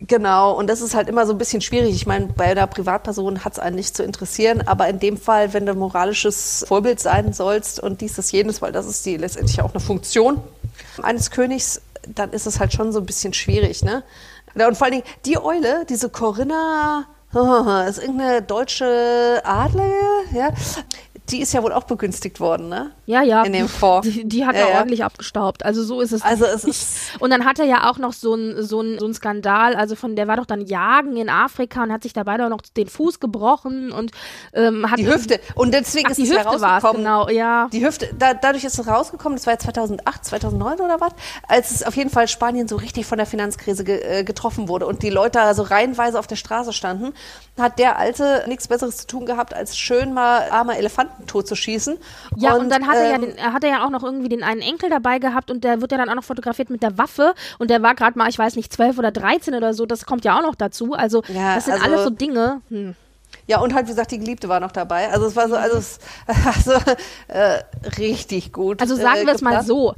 [0.00, 1.94] Genau, und das ist halt immer so ein bisschen schwierig.
[1.94, 5.54] Ich meine, bei einer Privatperson hat es einen nicht zu interessieren, aber in dem Fall,
[5.54, 9.62] wenn du moralisches Vorbild sein sollst und dies, das, jenes, weil das ist die letztendlich
[9.62, 10.42] auch eine Funktion
[11.02, 14.04] eines Königs, dann ist es halt schon so ein bisschen schwierig, ne?
[14.54, 17.06] Und vor allen Dingen, die Eule, diese Corinna,
[17.88, 19.92] ist irgendeine deutsche Adlige,
[20.32, 20.50] ja,
[21.30, 22.92] die ist ja wohl auch begünstigt worden, ne?
[23.06, 23.44] Ja, ja.
[23.44, 24.08] In dem Fonds.
[24.08, 24.78] Die, die hat ja, er ja.
[24.78, 25.64] ordentlich abgestaubt.
[25.64, 26.22] Also so ist es.
[26.22, 26.96] Also es ist.
[27.20, 29.76] Und dann hat er ja auch noch so einen so ein, so ein Skandal.
[29.76, 32.60] Also von der war doch dann Jagen in Afrika und hat sich dabei doch noch
[32.76, 34.10] den Fuß gebrochen und
[34.52, 35.40] ähm, hat die Hüfte.
[35.54, 37.02] Und deswegen ach, ist die Hüfte herausgekommen.
[37.02, 37.68] Genau, ja.
[37.72, 38.10] Die Hüfte.
[38.18, 39.36] Da, dadurch ist es rausgekommen.
[39.36, 41.12] Das war ja 2008, 2009 oder was,
[41.46, 44.86] als es auf jeden Fall Spanien so richtig von der Finanzkrise ge, äh, getroffen wurde
[44.86, 47.14] und die Leute also reihenweise auf der Straße standen,
[47.58, 51.98] hat der Alte nichts Besseres zu tun gehabt, als schön mal arme Elefanten totzuschießen
[52.36, 54.28] ja, und, und dann hat er ja, ähm, den, hat er ja auch noch irgendwie
[54.28, 56.98] den einen Enkel dabei gehabt und der wird ja dann auch noch fotografiert mit der
[56.98, 60.06] Waffe und der war gerade mal, ich weiß nicht, zwölf oder dreizehn oder so, das
[60.06, 60.92] kommt ja auch noch dazu.
[60.92, 62.60] Also ja, das sind also, alles so Dinge.
[62.68, 62.94] Hm.
[63.46, 65.10] Ja, und halt, wie gesagt, die Geliebte war noch dabei.
[65.10, 65.98] Also es war so, also, es,
[66.44, 66.72] also
[67.28, 67.62] äh,
[67.98, 68.80] richtig gut.
[68.80, 69.94] Also sagen äh, wir es mal so.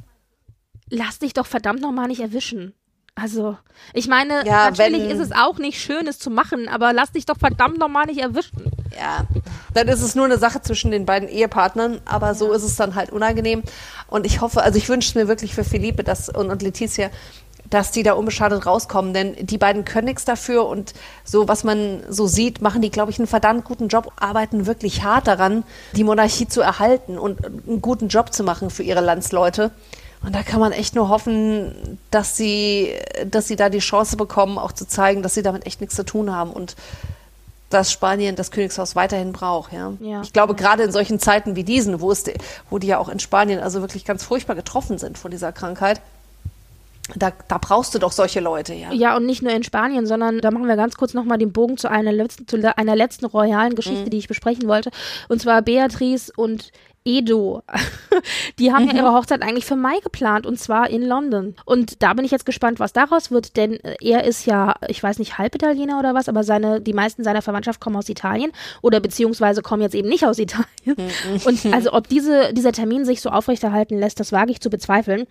[0.90, 2.74] Lass dich doch verdammt nochmal nicht erwischen.
[3.20, 3.56] Also,
[3.92, 7.12] ich meine, ja, natürlich wenn, ist es auch nicht schön, es zu machen, aber lass
[7.12, 8.70] dich doch verdammt nochmal nicht erwischen.
[8.96, 9.26] Ja,
[9.74, 12.94] dann ist es nur eine Sache zwischen den beiden Ehepartnern, aber so ist es dann
[12.94, 13.62] halt unangenehm.
[14.08, 17.10] Und ich hoffe, also ich wünsche mir wirklich für Philippe das, und, und Letizia,
[17.70, 20.94] dass die da unbeschadet rauskommen, denn die beiden können nichts dafür und
[21.24, 25.02] so, was man so sieht, machen die, glaube ich, einen verdammt guten Job, arbeiten wirklich
[25.02, 25.64] hart daran,
[25.94, 29.70] die Monarchie zu erhalten und einen guten Job zu machen für ihre Landsleute.
[30.22, 32.92] Und da kann man echt nur hoffen, dass sie,
[33.26, 36.04] dass sie da die Chance bekommen, auch zu zeigen, dass sie damit echt nichts zu
[36.04, 36.50] tun haben.
[36.50, 36.74] Und
[37.70, 39.72] dass Spanien das Königshaus weiterhin braucht.
[39.72, 39.92] Ja.
[40.00, 40.22] Ja.
[40.22, 42.24] Ich glaube, gerade in solchen Zeiten wie diesen, wo, es,
[42.70, 46.00] wo die ja auch in Spanien also wirklich ganz furchtbar getroffen sind von dieser Krankheit,
[47.14, 48.92] da, da brauchst du doch solche Leute, ja.
[48.92, 51.78] Ja, und nicht nur in Spanien, sondern da machen wir ganz kurz nochmal den Bogen
[51.78, 54.10] zu einer letzten, zu einer letzten royalen Geschichte, Mhm.
[54.10, 54.90] die ich besprechen wollte.
[55.28, 56.70] Und zwar Beatrice und
[57.08, 57.62] Edo.
[58.58, 58.90] Die haben Mhm.
[58.90, 61.54] ja ihre Hochzeit eigentlich für Mai geplant und zwar in London.
[61.64, 65.02] Und da bin ich jetzt gespannt, was daraus wird, denn äh, er ist ja, ich
[65.02, 68.52] weiß nicht, Halbitaliener oder was, aber seine, die meisten seiner Verwandtschaft kommen aus Italien
[68.82, 70.66] oder beziehungsweise kommen jetzt eben nicht aus Italien.
[70.84, 71.40] Mhm.
[71.44, 75.26] Und also ob diese, dieser Termin sich so aufrechterhalten lässt, das wage ich zu bezweifeln.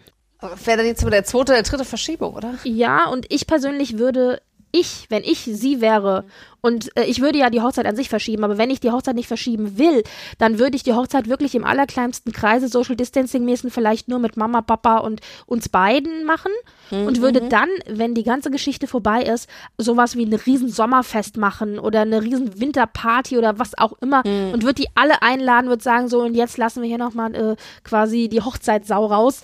[0.65, 2.53] Wäre dann jetzt mit der zweite oder dritte Verschiebung, oder?
[2.63, 4.41] Ja, und ich persönlich würde,
[4.71, 6.25] ich, wenn ich sie wäre,
[6.61, 9.15] und äh, ich würde ja die Hochzeit an sich verschieben, aber wenn ich die Hochzeit
[9.15, 10.03] nicht verschieben will,
[10.37, 14.37] dann würde ich die Hochzeit wirklich im allerkleinsten Kreise, Social Distancing mäßig vielleicht nur mit
[14.37, 16.51] Mama, Papa und uns beiden machen
[16.89, 21.79] und würde dann, wenn die ganze Geschichte vorbei ist, sowas wie ein riesen Sommerfest machen
[21.79, 26.07] oder eine riesen Winterparty oder was auch immer und würde die alle einladen, würde sagen
[26.07, 29.41] so und jetzt lassen wir hier nochmal äh, quasi die Hochzeitssau raus.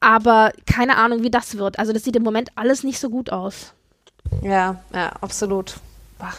[0.00, 1.78] Aber keine Ahnung, wie das wird.
[1.78, 3.73] Also das sieht im Moment alles nicht so gut aus.
[4.42, 5.76] Ja, ja, absolut.
[6.18, 6.34] Bah.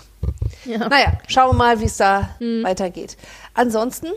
[0.65, 0.89] Ja.
[0.89, 3.17] Naja, schauen wir mal, wie es da weitergeht.
[3.53, 4.07] Ansonsten,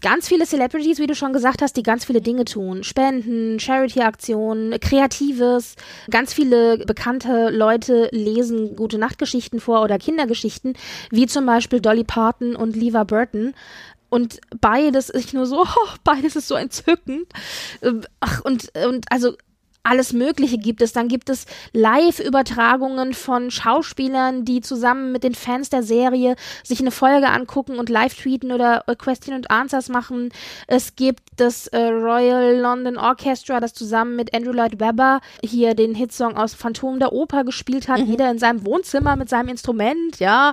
[0.00, 2.84] Ganz viele Celebrities, wie du schon gesagt hast, die ganz viele Dinge tun.
[2.84, 5.74] Spenden, Charity-Aktionen, Kreatives.
[6.10, 10.74] Ganz viele bekannte Leute lesen gute Nachtgeschichten vor oder Kindergeschichten,
[11.10, 13.52] wie zum Beispiel Dolly Parton und Leva Burton.
[14.08, 17.26] Und beides ist nur so, oh, beides ist so entzückend.
[17.82, 19.34] Ähm, Ach, und, und also
[19.82, 20.92] alles Mögliche gibt es.
[20.92, 26.90] Dann gibt es Live-Übertragungen von Schauspielern, die zusammen mit den Fans der Serie sich eine
[26.90, 30.30] Folge angucken und live tweeten oder Question and Answers machen.
[30.66, 35.94] Es gibt das äh, Royal London Orchestra, das zusammen mit Andrew Lloyd Webber hier den
[35.94, 40.52] Hitsong aus Phantom der Oper gespielt hat, jeder in seinem Wohnzimmer mit seinem Instrument, ja.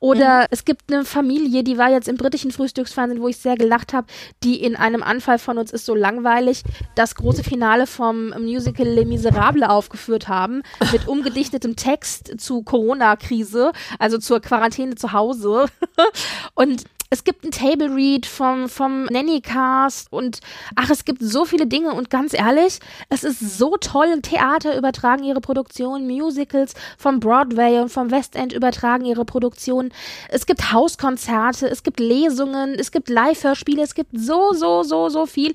[0.00, 3.92] Oder es gibt eine Familie, die war jetzt im britischen Frühstücksfernsehen, wo ich sehr gelacht
[3.92, 4.06] habe,
[4.42, 6.62] die in einem Anfall von uns ist so langweilig,
[6.94, 10.62] das große Finale vom Musical Les Miserables aufgeführt haben,
[10.92, 15.66] mit umgedichtetem Text zu Corona-Krise, also zur Quarantäne zu Hause.
[16.54, 20.40] Und es gibt ein Table Read vom, vom Nannycast und
[20.74, 24.20] ach, es gibt so viele Dinge und ganz ehrlich, es ist so toll.
[24.22, 29.92] Theater übertragen ihre Produktionen, Musicals vom Broadway und vom West End übertragen ihre Produktionen.
[30.28, 35.26] Es gibt Hauskonzerte, es gibt Lesungen, es gibt Live-Hörspiele, es gibt so, so, so, so
[35.26, 35.52] viel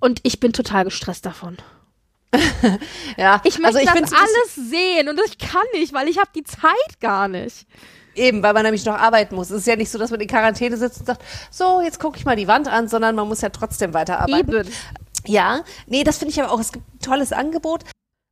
[0.00, 1.58] und ich bin total gestresst davon.
[3.16, 6.30] ja, Ich möchte also ich das alles sehen und ich kann nicht, weil ich habe
[6.34, 7.66] die Zeit gar nicht.
[8.14, 9.50] Eben, weil man nämlich noch arbeiten muss.
[9.50, 12.16] Es ist ja nicht so, dass man in Quarantäne sitzt und sagt, so, jetzt gucke
[12.16, 14.54] ich mal die Wand an, sondern man muss ja trotzdem weiterarbeiten.
[14.54, 14.70] Eben.
[15.26, 17.82] Ja, nee, das finde ich aber auch, es gibt ein tolles Angebot.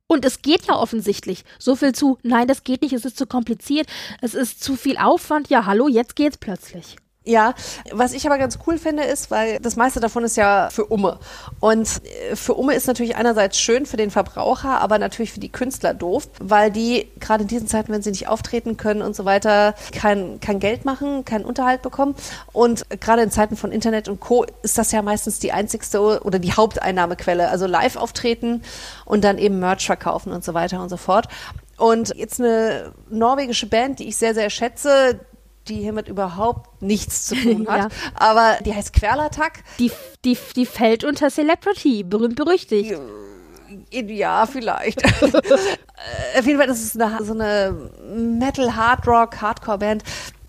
[0.07, 1.43] Und es geht ja offensichtlich.
[1.57, 3.87] So viel zu, nein, das geht nicht, es ist zu kompliziert,
[4.21, 5.49] es ist zu viel Aufwand.
[5.49, 6.97] Ja, hallo, jetzt geht's plötzlich.
[7.25, 7.53] Ja,
[7.91, 11.19] was ich aber ganz cool finde, ist, weil das meiste davon ist ja für Umme.
[11.61, 12.01] Und
[12.31, 15.93] äh, für Umme ist natürlich einerseits schön für den Verbraucher, aber natürlich für die Künstler
[15.93, 19.73] doof, weil die gerade in diesen Zeiten, wenn sie nicht auftreten können und so weiter,
[19.93, 22.15] kein, kein Geld machen, keinen Unterhalt bekommen.
[22.51, 24.45] Und gerade in Zeiten von Internet und Co.
[24.61, 27.47] ist das ja meistens die einzigste oder die Haupteinnahmequelle.
[27.47, 28.63] Also live auftreten
[29.05, 31.29] und dann eben Merch verkaufen und so weiter und so fort.
[31.77, 35.21] Und jetzt eine norwegische Band, die ich sehr, sehr schätze,
[35.67, 37.91] die hiermit überhaupt nichts zu tun hat.
[37.91, 37.97] Ja.
[38.15, 39.63] Aber die heißt Querlattack.
[39.79, 39.91] Die,
[40.25, 42.97] die, die fällt unter Celebrity, berühmt berüchtigt.
[43.91, 45.01] Ja, vielleicht.
[46.35, 50.03] Äh, Auf jeden Fall, das ist eine, so eine Metal, Hard Rock, Hardcore-Band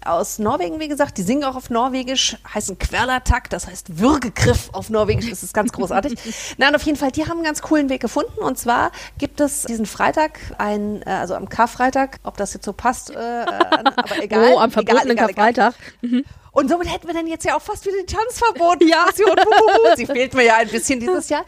[0.04, 1.18] aus Norwegen, wie gesagt.
[1.18, 5.30] Die singen auch auf Norwegisch, heißen Querlattack, das heißt Würgegriff auf Norwegisch.
[5.30, 6.18] Das ist ganz großartig.
[6.58, 8.38] Nein, auf jeden Fall, die haben einen ganz coolen Weg gefunden.
[8.38, 12.72] Und zwar gibt es diesen Freitag, ein, äh, also am Karfreitag, ob das jetzt so
[12.72, 14.52] passt, äh, äh, aber egal.
[14.54, 15.72] oh, am verbotenen egal, egal, egal.
[15.72, 16.24] Karfreitag.
[16.54, 18.82] Und somit hätten wir dann jetzt ja auch fast wieder die Tanzverbot.
[18.84, 19.06] Ja.
[19.96, 21.44] Sie fehlt mir ja ein bisschen dieses Jahr.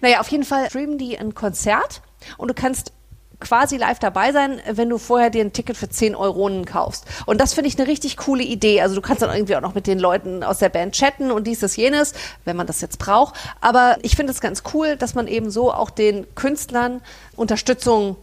[0.00, 2.02] Naja, auf jeden Fall streamen die ein Konzert
[2.36, 2.92] und du kannst
[3.40, 7.06] quasi live dabei sein, wenn du vorher dir ein Ticket für 10 Euronen kaufst.
[7.26, 8.80] Und das finde ich eine richtig coole Idee.
[8.80, 11.46] Also du kannst dann irgendwie auch noch mit den Leuten aus der Band chatten und
[11.46, 12.14] dies, das, jenes,
[12.44, 13.34] wenn man das jetzt braucht.
[13.60, 17.00] Aber ich finde es ganz cool, dass man eben so auch den Künstlern
[17.36, 18.16] Unterstützung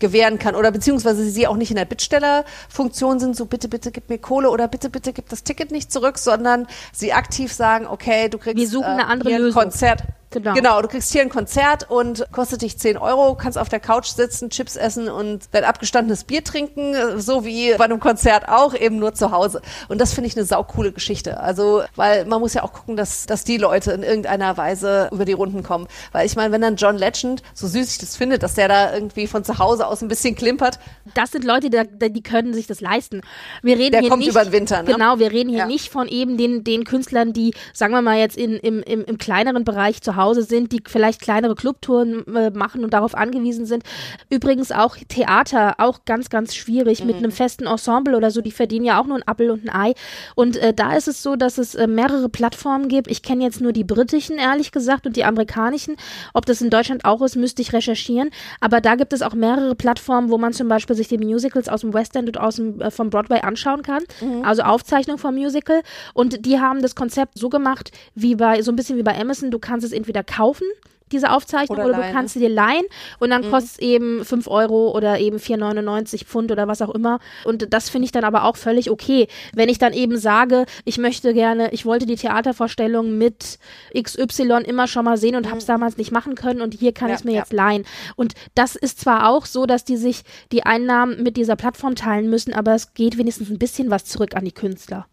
[0.00, 4.08] gewähren kann oder beziehungsweise sie auch nicht in der Bittstellerfunktion sind, so bitte, bitte gib
[4.08, 8.28] mir Kohle oder bitte, bitte gib das Ticket nicht zurück, sondern sie aktiv sagen, okay,
[8.28, 9.62] du kriegst Wir suchen eine andere Lösung.
[9.62, 10.02] Konzert.
[10.32, 10.54] Genau.
[10.54, 14.06] Genau, du kriegst hier ein Konzert und kostet dich 10 Euro, kannst auf der Couch
[14.06, 19.00] sitzen, Chips essen und dein abgestandenes Bier trinken, so wie bei einem Konzert auch, eben
[19.00, 19.60] nur zu Hause.
[19.88, 21.40] Und das finde ich eine saukoole Geschichte.
[21.40, 25.24] Also, weil man muss ja auch gucken, dass, dass die Leute in irgendeiner Weise über
[25.24, 25.88] die Runden kommen.
[26.12, 28.94] Weil ich meine, wenn dann John Legend, so süß ich das finde, dass der da
[28.94, 30.78] irgendwie von zu Hause aus ein bisschen klimpert.
[31.14, 33.22] Das sind Leute, die, die können sich das leisten.
[33.62, 34.92] Wir reden Der hier kommt nicht, über den Winter, ne?
[34.92, 35.66] Genau, wir reden hier Ja.
[35.66, 39.18] nicht von eben den, den Künstlern, die, sagen wir mal jetzt in, im, im, im
[39.18, 43.82] kleineren Bereich zu Hause sind, die vielleicht kleinere Clubtouren äh, machen und darauf angewiesen sind.
[44.30, 47.06] Übrigens auch Theater, auch ganz, ganz schwierig Mhm.
[47.06, 49.74] mit einem festen Ensemble oder so, die verdienen ja auch nur ein Appel und ein
[49.74, 49.94] Ei.
[50.34, 53.10] Und äh, da ist es so, dass es äh, mehrere Plattformen gibt.
[53.10, 55.96] Ich kenne jetzt nur die britischen, ehrlich gesagt, und die amerikanischen.
[56.34, 58.30] Ob das in Deutschland auch ist, müsste ich recherchieren.
[58.60, 61.80] Aber da gibt es auch mehrere Plattformen, wo man zum Beispiel sich die Musicals aus
[61.82, 64.02] dem West End und aus dem, äh, vom Broadway anschauen kann.
[64.42, 65.80] Also Aufzeichnung vom Musical.
[66.14, 69.50] Und die haben das Konzept so gemacht, wie bei, so ein bisschen wie bei Amazon.
[69.50, 70.66] Du kannst es entweder kaufen,
[71.12, 72.84] diese Aufzeichnung, Oder oder, du kannst sie dir leihen
[73.18, 77.18] und dann kostet es eben 5 Euro oder eben 4,99 Pfund oder was auch immer.
[77.44, 79.26] Und das finde ich dann aber auch völlig okay.
[79.52, 83.58] Wenn ich dann eben sage, ich möchte gerne, ich wollte die Theatervorstellung mit
[84.00, 87.08] XY immer schon mal sehen und habe es damals nicht machen können und hier kann
[87.08, 87.38] Ja, ich es mir ja.
[87.38, 87.84] jetzt leihen.
[88.16, 92.30] Und das ist zwar auch so, dass die sich die Einnahmen mit dieser Plattform teilen
[92.30, 95.06] müssen, aber es geht wenigstens ein bisschen was zurück an die Künstler.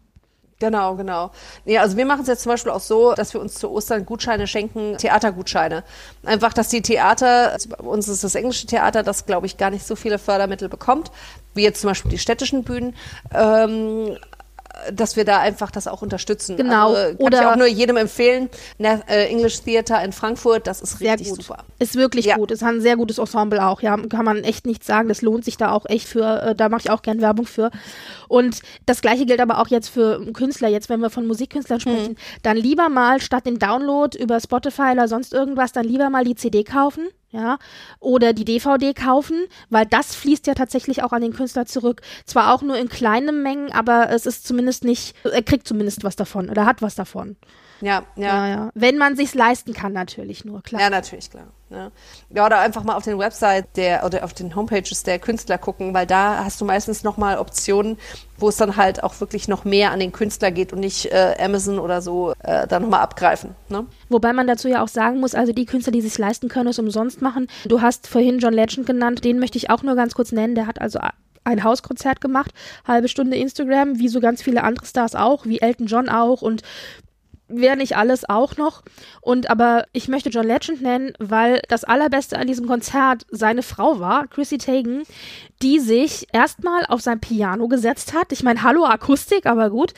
[0.60, 1.30] Genau, genau.
[1.64, 4.04] Nee, also wir machen es jetzt zum Beispiel auch so, dass wir uns zu Ostern
[4.04, 5.84] Gutscheine schenken, Theatergutscheine.
[6.24, 9.70] Einfach, dass die Theater, also bei uns ist das englische Theater, das glaube ich gar
[9.70, 11.12] nicht so viele Fördermittel bekommt,
[11.54, 12.96] wie jetzt zum Beispiel die städtischen Bühnen,
[13.32, 14.18] ähm,
[14.92, 16.56] dass wir da einfach das auch unterstützen.
[16.56, 16.94] Genau.
[16.94, 18.48] Also, kann Oder- ich auch nur jedem empfehlen.
[18.78, 21.42] Na, äh, English Theater in Frankfurt, das ist Sehr richtig gut.
[21.42, 21.64] super.
[21.78, 22.36] Ist wirklich Ja.
[22.36, 22.50] gut.
[22.50, 23.80] Es hat ein sehr gutes Ensemble auch.
[23.82, 25.08] Ja, kann man echt nicht sagen.
[25.08, 26.42] Das lohnt sich da auch echt für.
[26.42, 27.70] Äh, da mache ich auch gern Werbung für.
[28.28, 30.68] Und das gleiche gilt aber auch jetzt für Künstler.
[30.68, 35.08] Jetzt, wenn wir von Musikkünstlern sprechen, dann lieber mal statt den Download über Spotify oder
[35.08, 37.08] sonst irgendwas, dann lieber mal die CD kaufen.
[37.30, 37.58] Ja,
[38.00, 42.00] oder die DVD kaufen, weil das fließt ja tatsächlich auch an den Künstler zurück.
[42.24, 46.16] Zwar auch nur in kleinen Mengen, aber es ist zumindest nicht, er kriegt zumindest was
[46.16, 47.36] davon oder hat was davon.
[47.80, 48.26] Ja, ja.
[48.26, 48.70] Ja, ja.
[48.74, 50.80] Wenn man sich's leisten kann, natürlich nur, klar.
[50.80, 51.46] Ja, natürlich, klar.
[51.70, 51.90] Ja.
[52.30, 55.92] ja, oder einfach mal auf den Website der oder auf den Homepages der Künstler gucken,
[55.92, 57.98] weil da hast du meistens nochmal Optionen,
[58.38, 61.34] wo es dann halt auch wirklich noch mehr an den Künstler geht und nicht äh,
[61.38, 63.54] Amazon oder so äh, da nochmal abgreifen.
[63.68, 63.84] Ne?
[64.08, 66.78] Wobei man dazu ja auch sagen muss, also die Künstler, die sich leisten können, es
[66.78, 67.48] umsonst machen.
[67.66, 70.54] Du hast vorhin John Legend genannt, den möchte ich auch nur ganz kurz nennen.
[70.54, 71.00] Der hat also
[71.44, 72.52] ein Hauskonzert gemacht,
[72.86, 76.62] halbe Stunde Instagram, wie so ganz viele andere Stars auch, wie Elton John auch und
[77.48, 78.82] wer nicht alles auch noch.
[79.20, 84.00] Und aber ich möchte John Legend nennen, weil das allerbeste an diesem Konzert seine Frau
[84.00, 85.02] war, Chrissy Teigen,
[85.62, 88.30] die sich erstmal auf sein Piano gesetzt hat.
[88.30, 89.92] Ich meine, hallo Akustik, aber gut,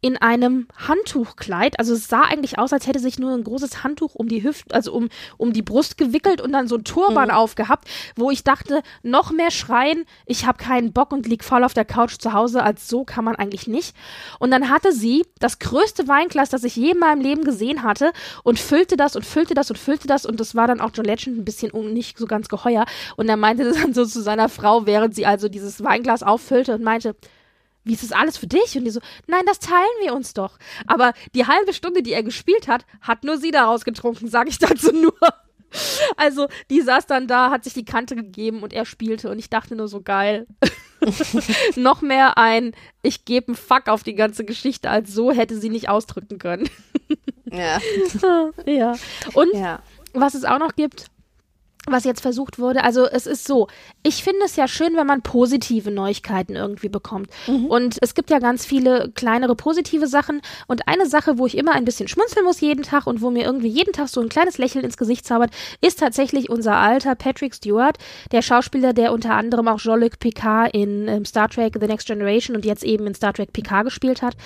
[0.00, 1.78] in einem Handtuchkleid.
[1.78, 4.74] Also es sah eigentlich aus, als hätte sich nur ein großes Handtuch um die Hüfte,
[4.74, 8.82] also um, um die Brust gewickelt und dann so ein Turban aufgehabt, wo ich dachte,
[9.02, 12.62] noch mehr schreien, ich habe keinen Bock und lieg voll auf der Couch zu Hause,
[12.62, 13.94] als so kann man eigentlich nicht.
[14.40, 18.12] Und dann hatte sie das größte Weinglas, das ich je in meinem Leben gesehen hatte
[18.42, 21.04] und füllte das und füllte das und füllte das und das war dann auch John
[21.04, 22.84] Legend ein bisschen nicht so ganz geheuer
[23.16, 26.74] und er meinte das dann so zu seiner Frau, während sie also dieses Weinglas auffüllte
[26.74, 27.14] und meinte,
[27.84, 28.74] wie ist das alles für dich?
[28.78, 30.58] Und die so, nein, das teilen wir uns doch.
[30.86, 34.58] Aber die halbe Stunde, die er gespielt hat, hat nur sie daraus getrunken, sage ich
[34.58, 35.12] dazu nur.
[36.16, 39.50] Also, die saß dann da, hat sich die Kante gegeben und er spielte und ich
[39.50, 40.46] dachte nur so geil.
[41.76, 45.68] Noch mehr ein, ich gebe einen Fuck auf die ganze Geschichte, als so hätte sie
[45.68, 46.70] nicht ausdrücken können.
[47.50, 47.78] Ja.
[48.66, 48.94] ja.
[49.34, 49.82] Und ja.
[50.14, 51.10] was es auch noch gibt,
[51.86, 53.68] was jetzt versucht wurde, also es ist so,
[54.02, 57.28] ich finde es ja schön, wenn man positive Neuigkeiten irgendwie bekommt.
[57.68, 60.40] Und es gibt ja ganz viele kleinere positive Sachen.
[60.66, 63.44] Und eine Sache, wo ich immer ein bisschen schmunzeln muss jeden Tag und wo mir
[63.44, 67.54] irgendwie jeden Tag so ein kleines Lächeln ins Gesicht zaubert, ist tatsächlich unser alter Patrick
[67.54, 67.98] Stewart,
[68.32, 72.56] der Schauspieler, der unter anderem auch Jean-Luc Picard in ähm, Star Trek The Next Generation
[72.56, 74.36] und jetzt eben in Star Trek Picard gespielt hat.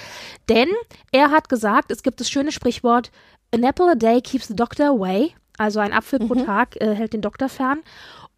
[0.48, 0.68] Denn
[1.12, 3.10] er hat gesagt, es gibt das schöne Sprichwort,
[3.50, 5.34] An apple a day keeps the doctor away.
[5.58, 7.80] Also ein Apfel pro Tag äh, hält den Doktor fern.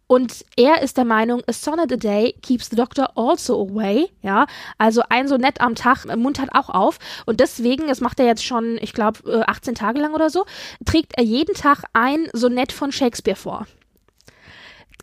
[0.07, 4.09] Und er ist der Meinung, a sonnet a day keeps the doctor also away.
[4.21, 4.45] Ja,
[4.77, 6.99] also ein Sonett am Tag äh, muntert auch auf.
[7.25, 10.45] Und deswegen, das macht er jetzt schon, ich glaube, äh, 18 Tage lang oder so,
[10.85, 13.67] trägt er jeden Tag ein Sonett von Shakespeare vor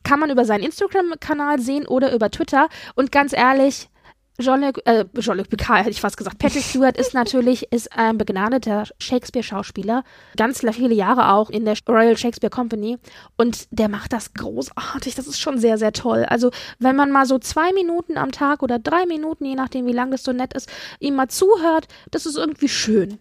[0.05, 2.69] kann man über seinen Instagram-Kanal sehen oder über Twitter.
[2.95, 3.91] Und ganz ehrlich,
[4.41, 6.39] Jean-Luc, äh, Jean-Luc Picard hätte ich fast gesagt.
[6.39, 10.05] Patrick Stewart ist natürlich ist ein begnadeter Shakespeare-Schauspieler,
[10.37, 12.99] ganz viele Jahre auch in der Royal Shakespeare Company
[13.37, 15.17] und der macht das großartig.
[15.17, 16.25] Das ist schon sehr, sehr toll.
[16.25, 19.93] Also wenn man mal so zwei Minuten am Tag oder drei Minuten, je nachdem wie
[19.93, 20.69] lang das so nett ist,
[21.01, 23.19] ihm mal zuhört, das ist irgendwie schön.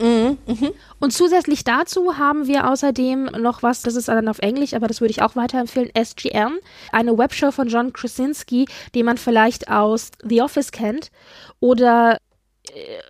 [0.00, 0.70] Mhm, mh.
[0.98, 5.00] Und zusätzlich dazu haben wir außerdem noch was, das ist dann auf Englisch, aber das
[5.00, 6.58] würde ich auch weiterempfehlen, SGM,
[6.90, 11.10] eine Webshow von John Krasinski, den man vielleicht aus The Office kennt
[11.60, 12.18] oder
[12.70, 13.02] äh,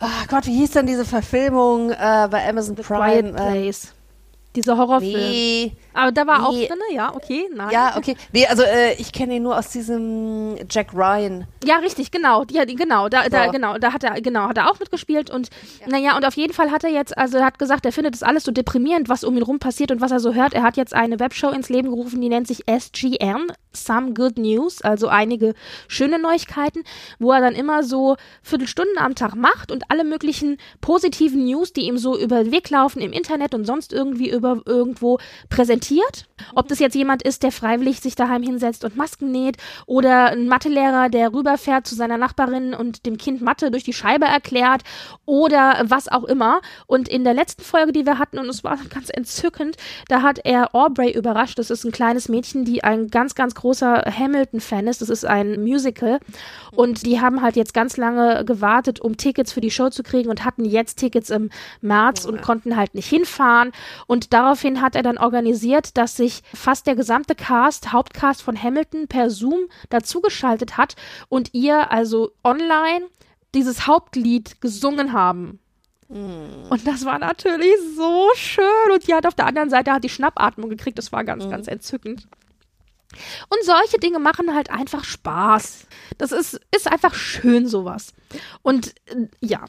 [0.00, 3.32] oh Gott, wie hieß denn diese Verfilmung äh, bei Amazon The Prime?
[3.32, 3.94] Quiet Place.
[4.54, 5.12] Dieser Horrorfilm.
[5.14, 5.72] Nee.
[5.94, 6.44] Aber da war nee.
[6.44, 7.70] auch drin, ja, okay, nein.
[7.70, 8.16] Ja, okay.
[8.32, 11.46] Nee, also äh, ich kenne ihn nur aus diesem Jack Ryan.
[11.64, 12.44] Ja, richtig, genau.
[12.50, 15.48] Ja, genau, da, da, genau, da hat er, genau, hat er auch mitgespielt und
[15.80, 15.88] ja.
[15.88, 18.22] naja, und auf jeden Fall hat er jetzt, also er hat gesagt, er findet das
[18.22, 20.54] alles so deprimierend, was um ihn rum passiert und was er so hört.
[20.54, 24.82] Er hat jetzt eine Webshow ins Leben gerufen, die nennt sich SGN, Some Good News,
[24.82, 25.54] also einige
[25.88, 26.84] schöne Neuigkeiten,
[27.18, 31.82] wo er dann immer so Viertelstunden am Tag macht und alle möglichen positiven News, die
[31.82, 35.18] ihm so über den Weg laufen im Internet und sonst irgendwie über irgendwo
[35.48, 35.81] präsentiert.
[36.54, 39.56] Ob das jetzt jemand ist, der freiwillig sich daheim hinsetzt und Masken näht
[39.86, 44.26] oder ein Mathelehrer, der rüberfährt zu seiner Nachbarin und dem Kind Mathe durch die Scheibe
[44.26, 44.82] erklärt
[45.24, 46.60] oder was auch immer.
[46.86, 49.76] Und in der letzten Folge, die wir hatten, und es war ganz entzückend,
[50.08, 51.58] da hat er Aubrey überrascht.
[51.58, 55.02] Das ist ein kleines Mädchen, die ein ganz, ganz großer Hamilton-Fan ist.
[55.02, 56.20] Das ist ein Musical.
[56.74, 60.30] Und die haben halt jetzt ganz lange gewartet, um Tickets für die Show zu kriegen
[60.30, 63.72] und hatten jetzt Tickets im März und konnten halt nicht hinfahren.
[64.06, 69.08] Und daraufhin hat er dann organisiert, dass sich fast der gesamte Cast, Hauptcast von Hamilton
[69.08, 70.96] per Zoom dazugeschaltet hat
[71.28, 73.06] und ihr also online
[73.54, 75.60] dieses Hauptlied gesungen haben.
[76.08, 76.70] Mm.
[76.70, 78.92] Und das war natürlich so schön.
[78.92, 80.98] Und die hat auf der anderen Seite hat die Schnappatmung gekriegt.
[80.98, 81.50] Das war ganz, mm.
[81.50, 82.26] ganz entzückend.
[83.48, 85.86] Und solche Dinge machen halt einfach Spaß.
[86.18, 88.14] Das ist, ist einfach schön, sowas.
[88.62, 89.64] Und äh, ja.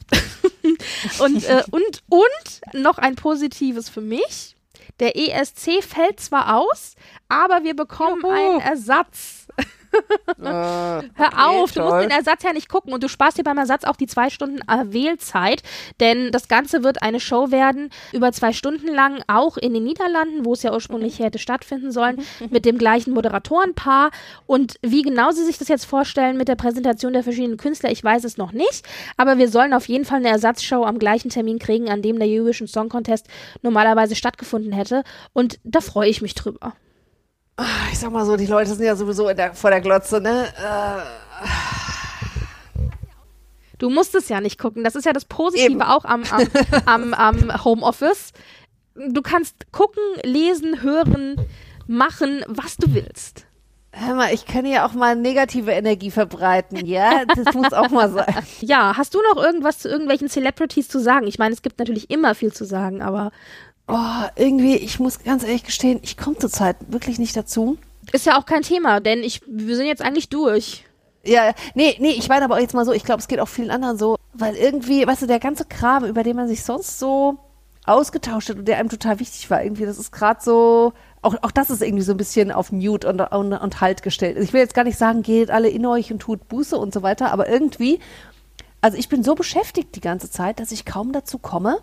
[1.18, 4.53] und, äh, und, und noch ein positives für mich.
[5.00, 6.94] Der ESC fällt zwar aus,
[7.28, 8.30] aber wir bekommen Juhu.
[8.32, 9.43] einen Ersatz.
[10.42, 13.58] äh, Hör auf, du musst den Ersatz ja nicht gucken und du sparst dir beim
[13.58, 14.60] Ersatz auch die zwei Stunden
[14.92, 15.62] Wählzeit,
[16.00, 20.44] denn das Ganze wird eine Show werden, über zwei Stunden lang, auch in den Niederlanden,
[20.44, 24.10] wo es ja ursprünglich hätte stattfinden sollen, mit dem gleichen Moderatorenpaar.
[24.46, 28.02] Und wie genau sie sich das jetzt vorstellen mit der Präsentation der verschiedenen Künstler, ich
[28.02, 28.86] weiß es noch nicht,
[29.16, 32.28] aber wir sollen auf jeden Fall eine Ersatzshow am gleichen Termin kriegen, an dem der
[32.28, 33.26] Eurovision Song Contest
[33.62, 35.04] normalerweise stattgefunden hätte.
[35.32, 36.74] Und da freue ich mich drüber.
[37.56, 40.46] Ah, ich sag mal so, die Leute sind ja sowieso der, vor der Glotze, ne?
[40.56, 41.02] Äh.
[43.78, 44.82] Du musst es ja nicht gucken.
[44.82, 45.82] Das ist ja das Positive Eben.
[45.82, 46.48] auch am, am,
[46.86, 48.32] am, am Homeoffice.
[48.94, 51.36] Du kannst gucken, lesen, hören,
[51.86, 53.46] machen, was du willst.
[53.96, 57.24] Hör mal, ich kann ja auch mal negative Energie verbreiten, ja?
[57.26, 58.34] Das muss auch mal sein.
[58.60, 61.28] Ja, hast du noch irgendwas zu irgendwelchen Celebrities zu sagen?
[61.28, 63.30] Ich meine, es gibt natürlich immer viel zu sagen, aber
[63.86, 67.76] Oh, irgendwie, ich muss ganz ehrlich gestehen, ich komme zurzeit wirklich nicht dazu.
[68.12, 70.84] Ist ja auch kein Thema, denn ich, wir sind jetzt eigentlich durch.
[71.24, 73.70] Ja, nee, nee, ich meine aber jetzt mal so, ich glaube, es geht auch vielen
[73.70, 77.38] anderen so, weil irgendwie, weißt du, der ganze Kram, über den man sich sonst so
[77.86, 81.50] ausgetauscht hat und der einem total wichtig war, irgendwie, das ist gerade so, auch, auch
[81.50, 84.38] das ist irgendwie so ein bisschen auf Mute und, und, und Halt gestellt.
[84.38, 87.02] Ich will jetzt gar nicht sagen, geht alle in euch und tut Buße und so
[87.02, 88.00] weiter, aber irgendwie,
[88.80, 91.78] also ich bin so beschäftigt die ganze Zeit, dass ich kaum dazu komme,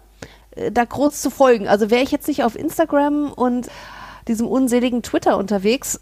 [0.72, 1.68] da groß zu folgen.
[1.68, 3.70] Also wäre ich jetzt nicht auf Instagram und
[4.28, 6.00] diesem unseligen Twitter unterwegs,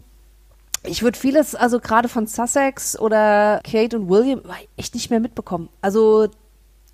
[0.82, 4.40] ich würde vieles, also gerade von Sussex oder Kate und William,
[4.76, 5.68] echt nicht mehr mitbekommen.
[5.82, 6.28] Also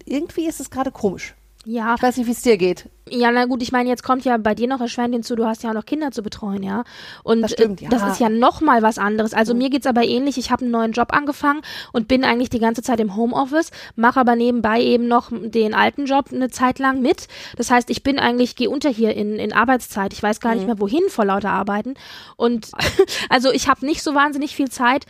[0.05, 1.36] irgendwie ist es gerade komisch.
[1.69, 1.97] Ja.
[1.97, 2.89] Ich weiß nicht, wie es dir geht.
[3.09, 5.65] Ja, na gut, ich meine, jetzt kommt ja bei dir noch erschwerend hinzu, du hast
[5.65, 6.85] ja auch noch Kinder zu betreuen, ja.
[7.25, 7.89] Und das, stimmt, ja.
[7.89, 9.35] das ist ja noch mal was anderes.
[9.35, 9.59] Also mhm.
[9.59, 10.39] mir geht's aber ähnlich.
[10.39, 11.63] Ich habe einen neuen Job angefangen
[11.93, 16.07] und bin eigentlich die ganze Zeit im Homeoffice, mache aber nebenbei eben noch den alten
[16.07, 17.27] Job eine Zeit lang mit.
[17.57, 20.13] Das heißt, ich bin eigentlich, gehe unter hier in, in Arbeitszeit.
[20.13, 20.59] Ich weiß gar mhm.
[20.59, 21.95] nicht mehr, wohin vor lauter Arbeiten.
[22.37, 22.71] Und
[23.29, 25.07] also ich habe nicht so wahnsinnig viel Zeit,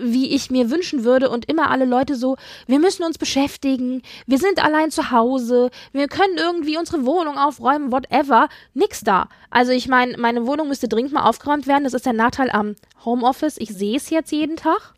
[0.00, 4.38] wie ich mir wünschen würde und immer alle Leute so, wir müssen uns beschäftigen, wir
[4.38, 9.28] sind allein zu Hause, wir können irgendwie unsere Wohnung aufräumen, whatever, nix da.
[9.50, 12.74] Also ich meine, meine Wohnung müsste dringend mal aufgeräumt werden, das ist der Nachteil am
[13.04, 14.94] Homeoffice, ich sehe es jetzt jeden Tag.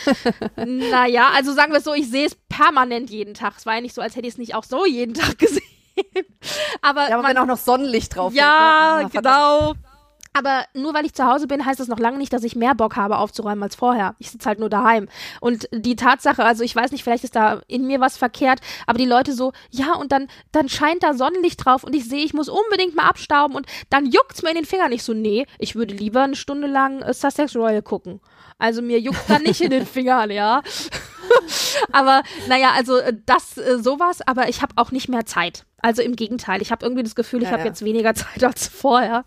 [0.56, 3.54] naja, also sagen wir es so, ich sehe es permanent jeden Tag.
[3.58, 5.62] Es war ja nicht so, als hätte ich es nicht auch so jeden Tag gesehen.
[6.80, 9.20] aber, ja, aber man, wenn auch noch Sonnenlicht drauf Ja, ist, ne?
[9.20, 9.74] genau.
[10.34, 12.74] Aber nur weil ich zu Hause bin, heißt das noch lange nicht, dass ich mehr
[12.74, 14.14] Bock habe aufzuräumen als vorher.
[14.18, 15.08] Ich sitze halt nur daheim.
[15.40, 18.98] Und die Tatsache, also ich weiß nicht, vielleicht ist da in mir was verkehrt, aber
[18.98, 22.32] die Leute so, ja, und dann, dann scheint da Sonnenlicht drauf und ich sehe, ich
[22.32, 24.92] muss unbedingt mal abstauben und dann juckt's mir in den Fingern.
[24.92, 28.20] Ich so, nee, ich würde lieber eine Stunde lang äh, Sussex Royal gucken.
[28.58, 30.62] Also mir juckt dann nicht in den Fingern, ja.
[31.92, 35.66] aber naja, also äh, das äh, sowas, aber ich habe auch nicht mehr Zeit.
[35.82, 37.66] Also im Gegenteil, ich habe irgendwie das Gefühl, ich Ja, habe ja.
[37.68, 39.24] jetzt weniger Zeit als vorher.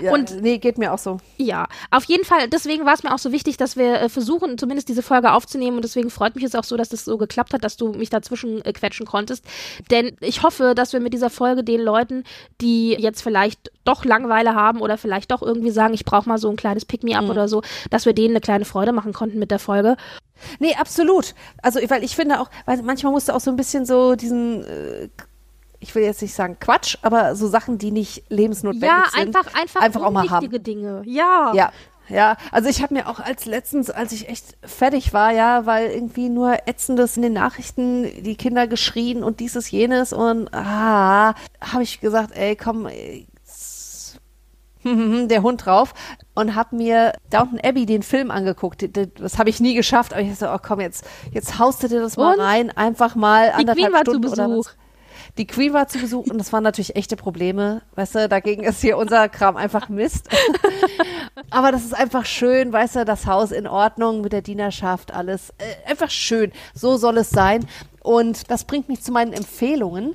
[0.00, 1.18] Ja, Und nee, geht mir auch so.
[1.36, 4.56] ja, auf jeden Fall, deswegen war es mir auch so wichtig, dass wir äh, versuchen,
[4.58, 5.76] zumindest diese Folge aufzunehmen.
[5.76, 8.10] Und deswegen freut mich es auch so, dass das so geklappt hat, dass du mich
[8.10, 9.44] dazwischen äh, quetschen konntest.
[9.90, 12.24] Denn ich hoffe, dass wir mit dieser Folge den Leuten,
[12.60, 16.48] die jetzt vielleicht doch Langeweile haben oder vielleicht doch irgendwie sagen, ich brauche mal so
[16.50, 17.30] ein kleines Pick-me-up Mhm.
[17.30, 19.96] oder so, dass wir denen eine kleine Freude machen konnten mit der Folge.
[20.60, 21.34] Nee, absolut.
[21.62, 24.62] Also, weil ich finde auch, weil manchmal musst du auch so ein bisschen so diesen,
[24.64, 25.08] äh,
[25.80, 29.36] ich will jetzt nicht sagen Quatsch, aber so Sachen, die nicht lebensnotwendig ja, sind.
[29.36, 30.62] einfach, einfach, einfach auch mal haben.
[30.62, 31.02] Dinge.
[31.04, 31.52] Ja.
[31.54, 31.72] Ja.
[32.10, 35.90] Ja, also ich habe mir auch als letztens, als ich echt fertig war, ja, weil
[35.90, 41.82] irgendwie nur ätzendes in den Nachrichten, die Kinder geschrien und dieses, jenes und ah, habe
[41.82, 42.88] ich gesagt, ey, komm,
[45.28, 45.92] der Hund drauf
[46.34, 48.88] und habe mir Downton Abbey den Film angeguckt.
[49.18, 52.00] Das habe ich nie geschafft, aber ich dachte, oh komm, jetzt, jetzt haust du dir
[52.00, 52.40] das mal Und?
[52.40, 54.70] rein, einfach mal Die anderthalb Queen war zu Stunden oder Besuch.
[55.38, 57.82] Die Queen war zu Besuch und das waren natürlich echte Probleme.
[57.94, 60.28] Weißt du, dagegen ist hier unser Kram einfach Mist.
[61.50, 65.50] Aber das ist einfach schön, weißt du, das Haus in Ordnung mit der Dienerschaft, alles.
[65.58, 66.50] Äh, einfach schön.
[66.74, 67.64] So soll es sein.
[68.02, 70.14] Und das bringt mich zu meinen Empfehlungen.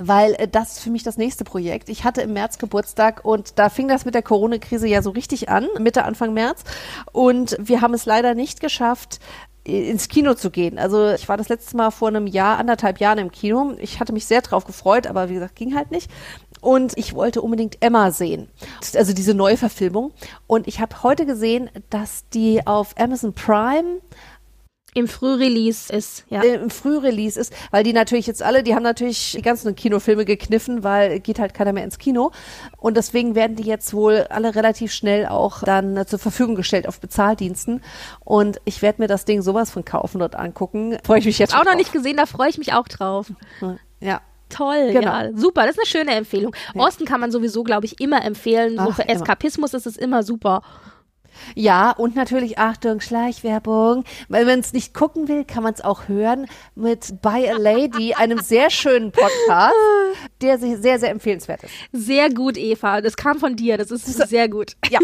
[0.00, 1.88] Weil äh, das ist für mich das nächste Projekt.
[1.88, 5.50] Ich hatte im März Geburtstag und da fing das mit der Corona-Krise ja so richtig
[5.50, 6.64] an, Mitte, Anfang März.
[7.12, 9.20] Und wir haben es leider nicht geschafft,
[9.64, 10.78] ins Kino zu gehen.
[10.78, 13.74] Also ich war das letzte Mal vor einem Jahr, anderthalb Jahren im Kino.
[13.78, 16.10] Ich hatte mich sehr drauf gefreut, aber wie gesagt, ging halt nicht.
[16.60, 18.48] Und ich wollte unbedingt Emma sehen.
[18.94, 20.12] Also diese Neuverfilmung.
[20.46, 24.00] Und ich habe heute gesehen, dass die auf Amazon Prime
[24.94, 26.42] Im Frührelease ist, ja.
[26.42, 30.24] äh, im Frührelease ist, weil die natürlich jetzt alle, die haben natürlich die ganzen Kinofilme
[30.24, 32.30] gekniffen, weil geht halt keiner mehr ins Kino.
[32.78, 37.00] Und deswegen werden die jetzt wohl alle relativ schnell auch dann zur Verfügung gestellt auf
[37.00, 37.82] Bezahldiensten.
[38.20, 40.96] Und ich werde mir das Ding sowas von kaufen und angucken.
[41.04, 41.76] Freue ich mich jetzt auch noch drauf.
[41.76, 43.32] nicht gesehen, da freue ich mich auch drauf.
[44.00, 44.20] Ja.
[44.50, 45.10] Toll, Genau.
[45.10, 45.62] ja, super.
[45.62, 46.54] Das ist eine schöne Empfehlung.
[46.74, 48.76] Osten kann man sowieso, glaube ich, immer empfehlen.
[48.76, 49.10] So Ach, für immer.
[49.12, 50.62] Eskapismus ist es immer super.
[51.54, 54.04] Ja, und natürlich, Achtung, Schleichwerbung.
[54.28, 58.14] Weil man es nicht gucken will, kann man es auch hören mit By a Lady,
[58.14, 59.74] einem sehr schönen Podcast,
[60.44, 61.72] der sich sehr, sehr empfehlenswert ist.
[61.92, 63.00] Sehr gut, Eva.
[63.00, 63.78] Das kam von dir.
[63.78, 64.76] Das ist sehr gut.
[64.90, 65.00] Ja,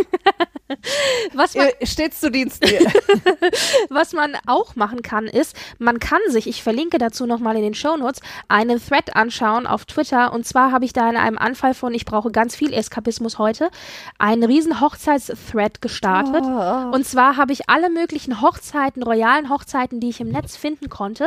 [1.34, 2.68] Was man, äh, stets zu Diensten.
[2.68, 2.80] hier.
[3.90, 7.74] was man auch machen kann, ist, man kann sich, ich verlinke dazu nochmal in den
[7.74, 10.32] Shownotes, einen Thread anschauen auf Twitter.
[10.32, 13.70] Und zwar habe ich da in einem Anfall von, ich brauche ganz viel Eskapismus heute,
[14.18, 16.44] einen riesen Hochzeits-Thread gestartet.
[16.44, 21.26] Und zwar habe ich alle möglichen Hochzeiten, royalen Hochzeiten, die ich im Netz finden konnte,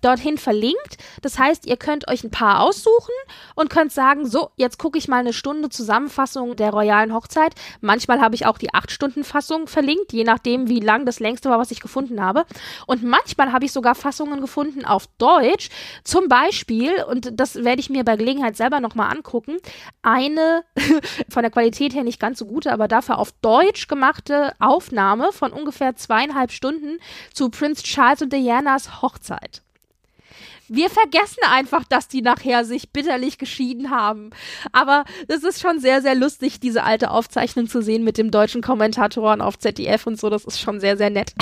[0.00, 0.98] dorthin verlinkt.
[1.22, 3.12] Das heißt, ihr könnt euch ein paar aussuchen
[3.54, 7.54] und könnt sagen, so, jetzt gucke ich mal eine Stunde Zusammenfassung der royalen Hochzeit.
[7.80, 11.70] Manchmal habe ich auch die 8-Stunden-Fassung verlinkt, je nachdem, wie lang das längste war, was
[11.70, 12.44] ich gefunden habe.
[12.86, 15.68] Und manchmal habe ich sogar Fassungen gefunden auf Deutsch.
[16.04, 19.56] Zum Beispiel, und das werde ich mir bei Gelegenheit selber nochmal angucken,
[20.02, 20.64] eine
[21.28, 25.52] von der Qualität her nicht ganz so gute, aber dafür auf Deutsch gemachte Aufnahme von
[25.52, 26.98] ungefähr zweieinhalb Stunden
[27.32, 29.62] zu Prince Charles und Dianas Hochzeit.
[30.68, 34.30] Wir vergessen einfach, dass die nachher sich bitterlich geschieden haben.
[34.72, 38.62] Aber es ist schon sehr, sehr lustig, diese alte Aufzeichnung zu sehen mit dem deutschen
[38.62, 40.30] Kommentatoren auf ZDF und so.
[40.30, 41.32] Das ist schon sehr, sehr nett.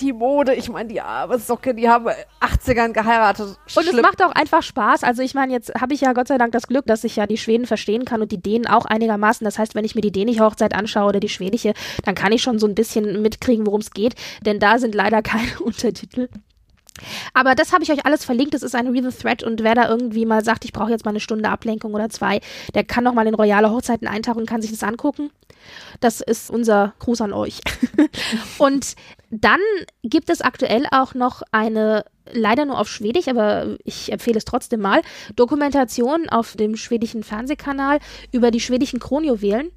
[0.00, 2.06] die Mode, ich meine, die arme Socke, die haben
[2.40, 3.46] 80ern geheiratet.
[3.46, 4.02] Und es Schlimm.
[4.02, 5.02] macht auch einfach Spaß.
[5.02, 7.26] Also ich meine, jetzt habe ich ja Gott sei Dank das Glück, dass ich ja
[7.26, 9.44] die Schweden verstehen kann und die Dänen auch einigermaßen.
[9.44, 12.42] Das heißt, wenn ich mir die dänische Hochzeit anschaue oder die schwedische, dann kann ich
[12.42, 14.14] schon so ein bisschen mitkriegen, worum es geht.
[14.44, 16.28] Denn da sind leider keine Untertitel.
[17.34, 18.54] Aber das habe ich euch alles verlinkt.
[18.54, 21.10] Das ist ein Real Thread und wer da irgendwie mal sagt, ich brauche jetzt mal
[21.10, 22.40] eine Stunde Ablenkung oder zwei,
[22.74, 25.30] der kann noch mal in royale Hochzeiten eintauchen und kann sich das angucken.
[26.00, 27.60] Das ist unser Gruß an euch.
[28.58, 28.94] und
[29.30, 29.60] dann
[30.02, 34.80] gibt es aktuell auch noch eine, leider nur auf Schwedisch, aber ich empfehle es trotzdem
[34.80, 35.00] mal,
[35.36, 37.98] Dokumentation auf dem schwedischen Fernsehkanal
[38.32, 39.70] über die schwedischen Kronjuwelen.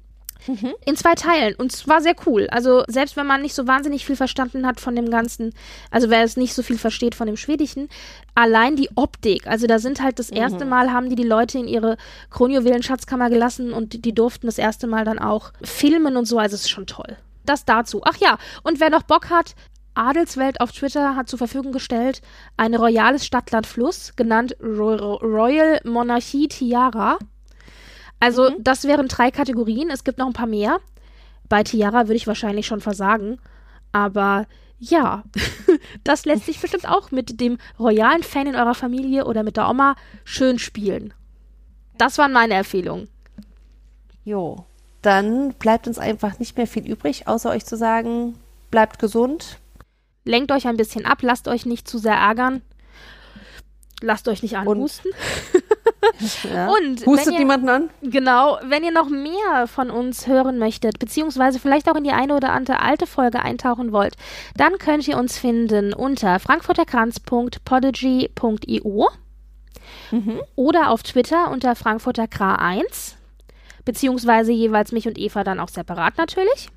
[0.84, 1.54] In zwei Teilen.
[1.56, 2.46] Und es war sehr cool.
[2.50, 5.52] Also, selbst wenn man nicht so wahnsinnig viel verstanden hat von dem Ganzen,
[5.90, 7.88] also wer es nicht so viel versteht von dem Schwedischen,
[8.34, 9.46] allein die Optik.
[9.46, 11.96] Also, da sind halt das erste Mal, haben die die Leute in ihre
[12.30, 16.38] Kronjuwelen-Schatzkammer gelassen und die, die durften das erste Mal dann auch filmen und so.
[16.38, 17.16] Also, es ist schon toll.
[17.44, 18.00] Das dazu.
[18.04, 19.54] Ach ja, und wer noch Bock hat,
[19.96, 22.20] Adelswelt auf Twitter hat zur Verfügung gestellt
[22.56, 27.18] ein royales Stadtland-Fluss, genannt Ro Ro Royal Monarchie Tiara.
[28.20, 29.90] Also, das wären drei Kategorien.
[29.90, 30.78] Es gibt noch ein paar mehr.
[31.48, 33.38] Bei Tiara würde ich wahrscheinlich schon versagen.
[33.92, 34.46] Aber
[34.78, 35.24] ja,
[36.04, 39.68] das lässt sich bestimmt auch mit dem royalen Fan in eurer Familie oder mit der
[39.68, 41.14] Oma schön spielen.
[41.98, 43.08] Das waren meine Empfehlungen.
[44.24, 44.64] Jo,
[45.02, 48.34] dann bleibt uns einfach nicht mehr viel übrig, außer euch zu sagen,
[48.70, 49.58] bleibt gesund.
[50.24, 52.62] Lenkt euch ein bisschen ab, lasst euch nicht zu sehr ärgern.
[54.02, 55.10] Lasst euch nicht anhusten.
[56.52, 56.68] Ja.
[56.68, 57.90] Und Hustet ihr, niemanden an?
[58.00, 62.36] Genau, wenn ihr noch mehr von uns hören möchtet, beziehungsweise vielleicht auch in die eine
[62.36, 64.14] oder andere alte Folge eintauchen wollt,
[64.56, 69.08] dann könnt ihr uns finden unter frankfurterkranz.podigy.io
[70.54, 73.14] oder auf Twitter unter frankfurterkra1,
[73.84, 76.68] beziehungsweise jeweils mich und Eva dann auch separat natürlich.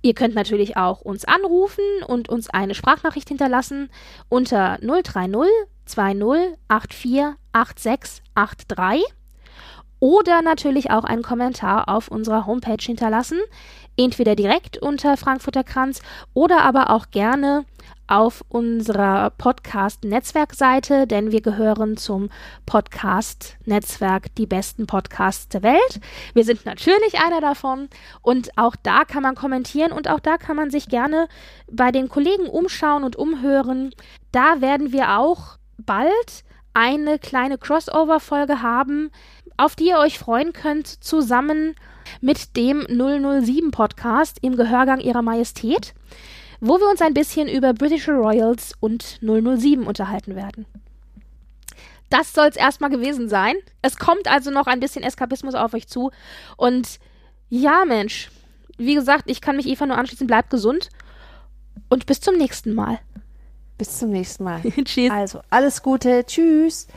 [0.02, 3.92] Ihr könnt natürlich auch uns anrufen und uns eine Sprachnachricht hinterlassen
[4.28, 5.52] unter 030
[5.86, 6.58] 20
[6.92, 7.38] 84
[7.78, 9.18] 86 83
[10.00, 13.40] oder natürlich auch einen Kommentar auf unserer Homepage hinterlassen,
[13.98, 16.02] entweder direkt unter Frankfurter Kranz
[16.34, 17.66] oder aber auch gerne
[18.08, 22.30] auf unserer Podcast-Netzwerkseite, denn wir gehören zum
[22.66, 26.00] Podcast-Netzwerk Die besten Podcasts der Welt.
[26.34, 27.90] Wir sind natürlich einer davon
[28.22, 31.28] und auch da kann man kommentieren und auch da kann man sich gerne
[31.70, 33.94] bei den Kollegen umschauen und umhören.
[34.32, 36.44] Da werden wir auch bald
[36.74, 39.12] eine kleine Crossover-Folge haben,
[39.58, 41.78] auf die ihr euch freuen könnt, zusammen mit
[42.56, 45.94] dem 007 Podcast im Gehörgang ihrer Majestät,
[46.60, 50.66] wo wir uns ein bisschen über British Royals und 007 unterhalten werden.
[52.10, 53.56] Das soll es erstmal gewesen sein.
[53.82, 56.12] Es kommt also noch ein bisschen Eskapismus auf euch zu.
[56.56, 57.00] Und
[57.50, 58.32] ja, Mensch,
[58.78, 60.28] wie gesagt, ich kann mich Eva nur anschließen.
[60.28, 60.90] Bleibt gesund
[61.90, 63.00] und bis zum nächsten Mal.
[63.78, 64.62] Bis zum nächsten Mal.
[64.86, 65.12] Tschüss.
[65.12, 66.26] Also, alles Gute.
[66.26, 66.88] Tschüss.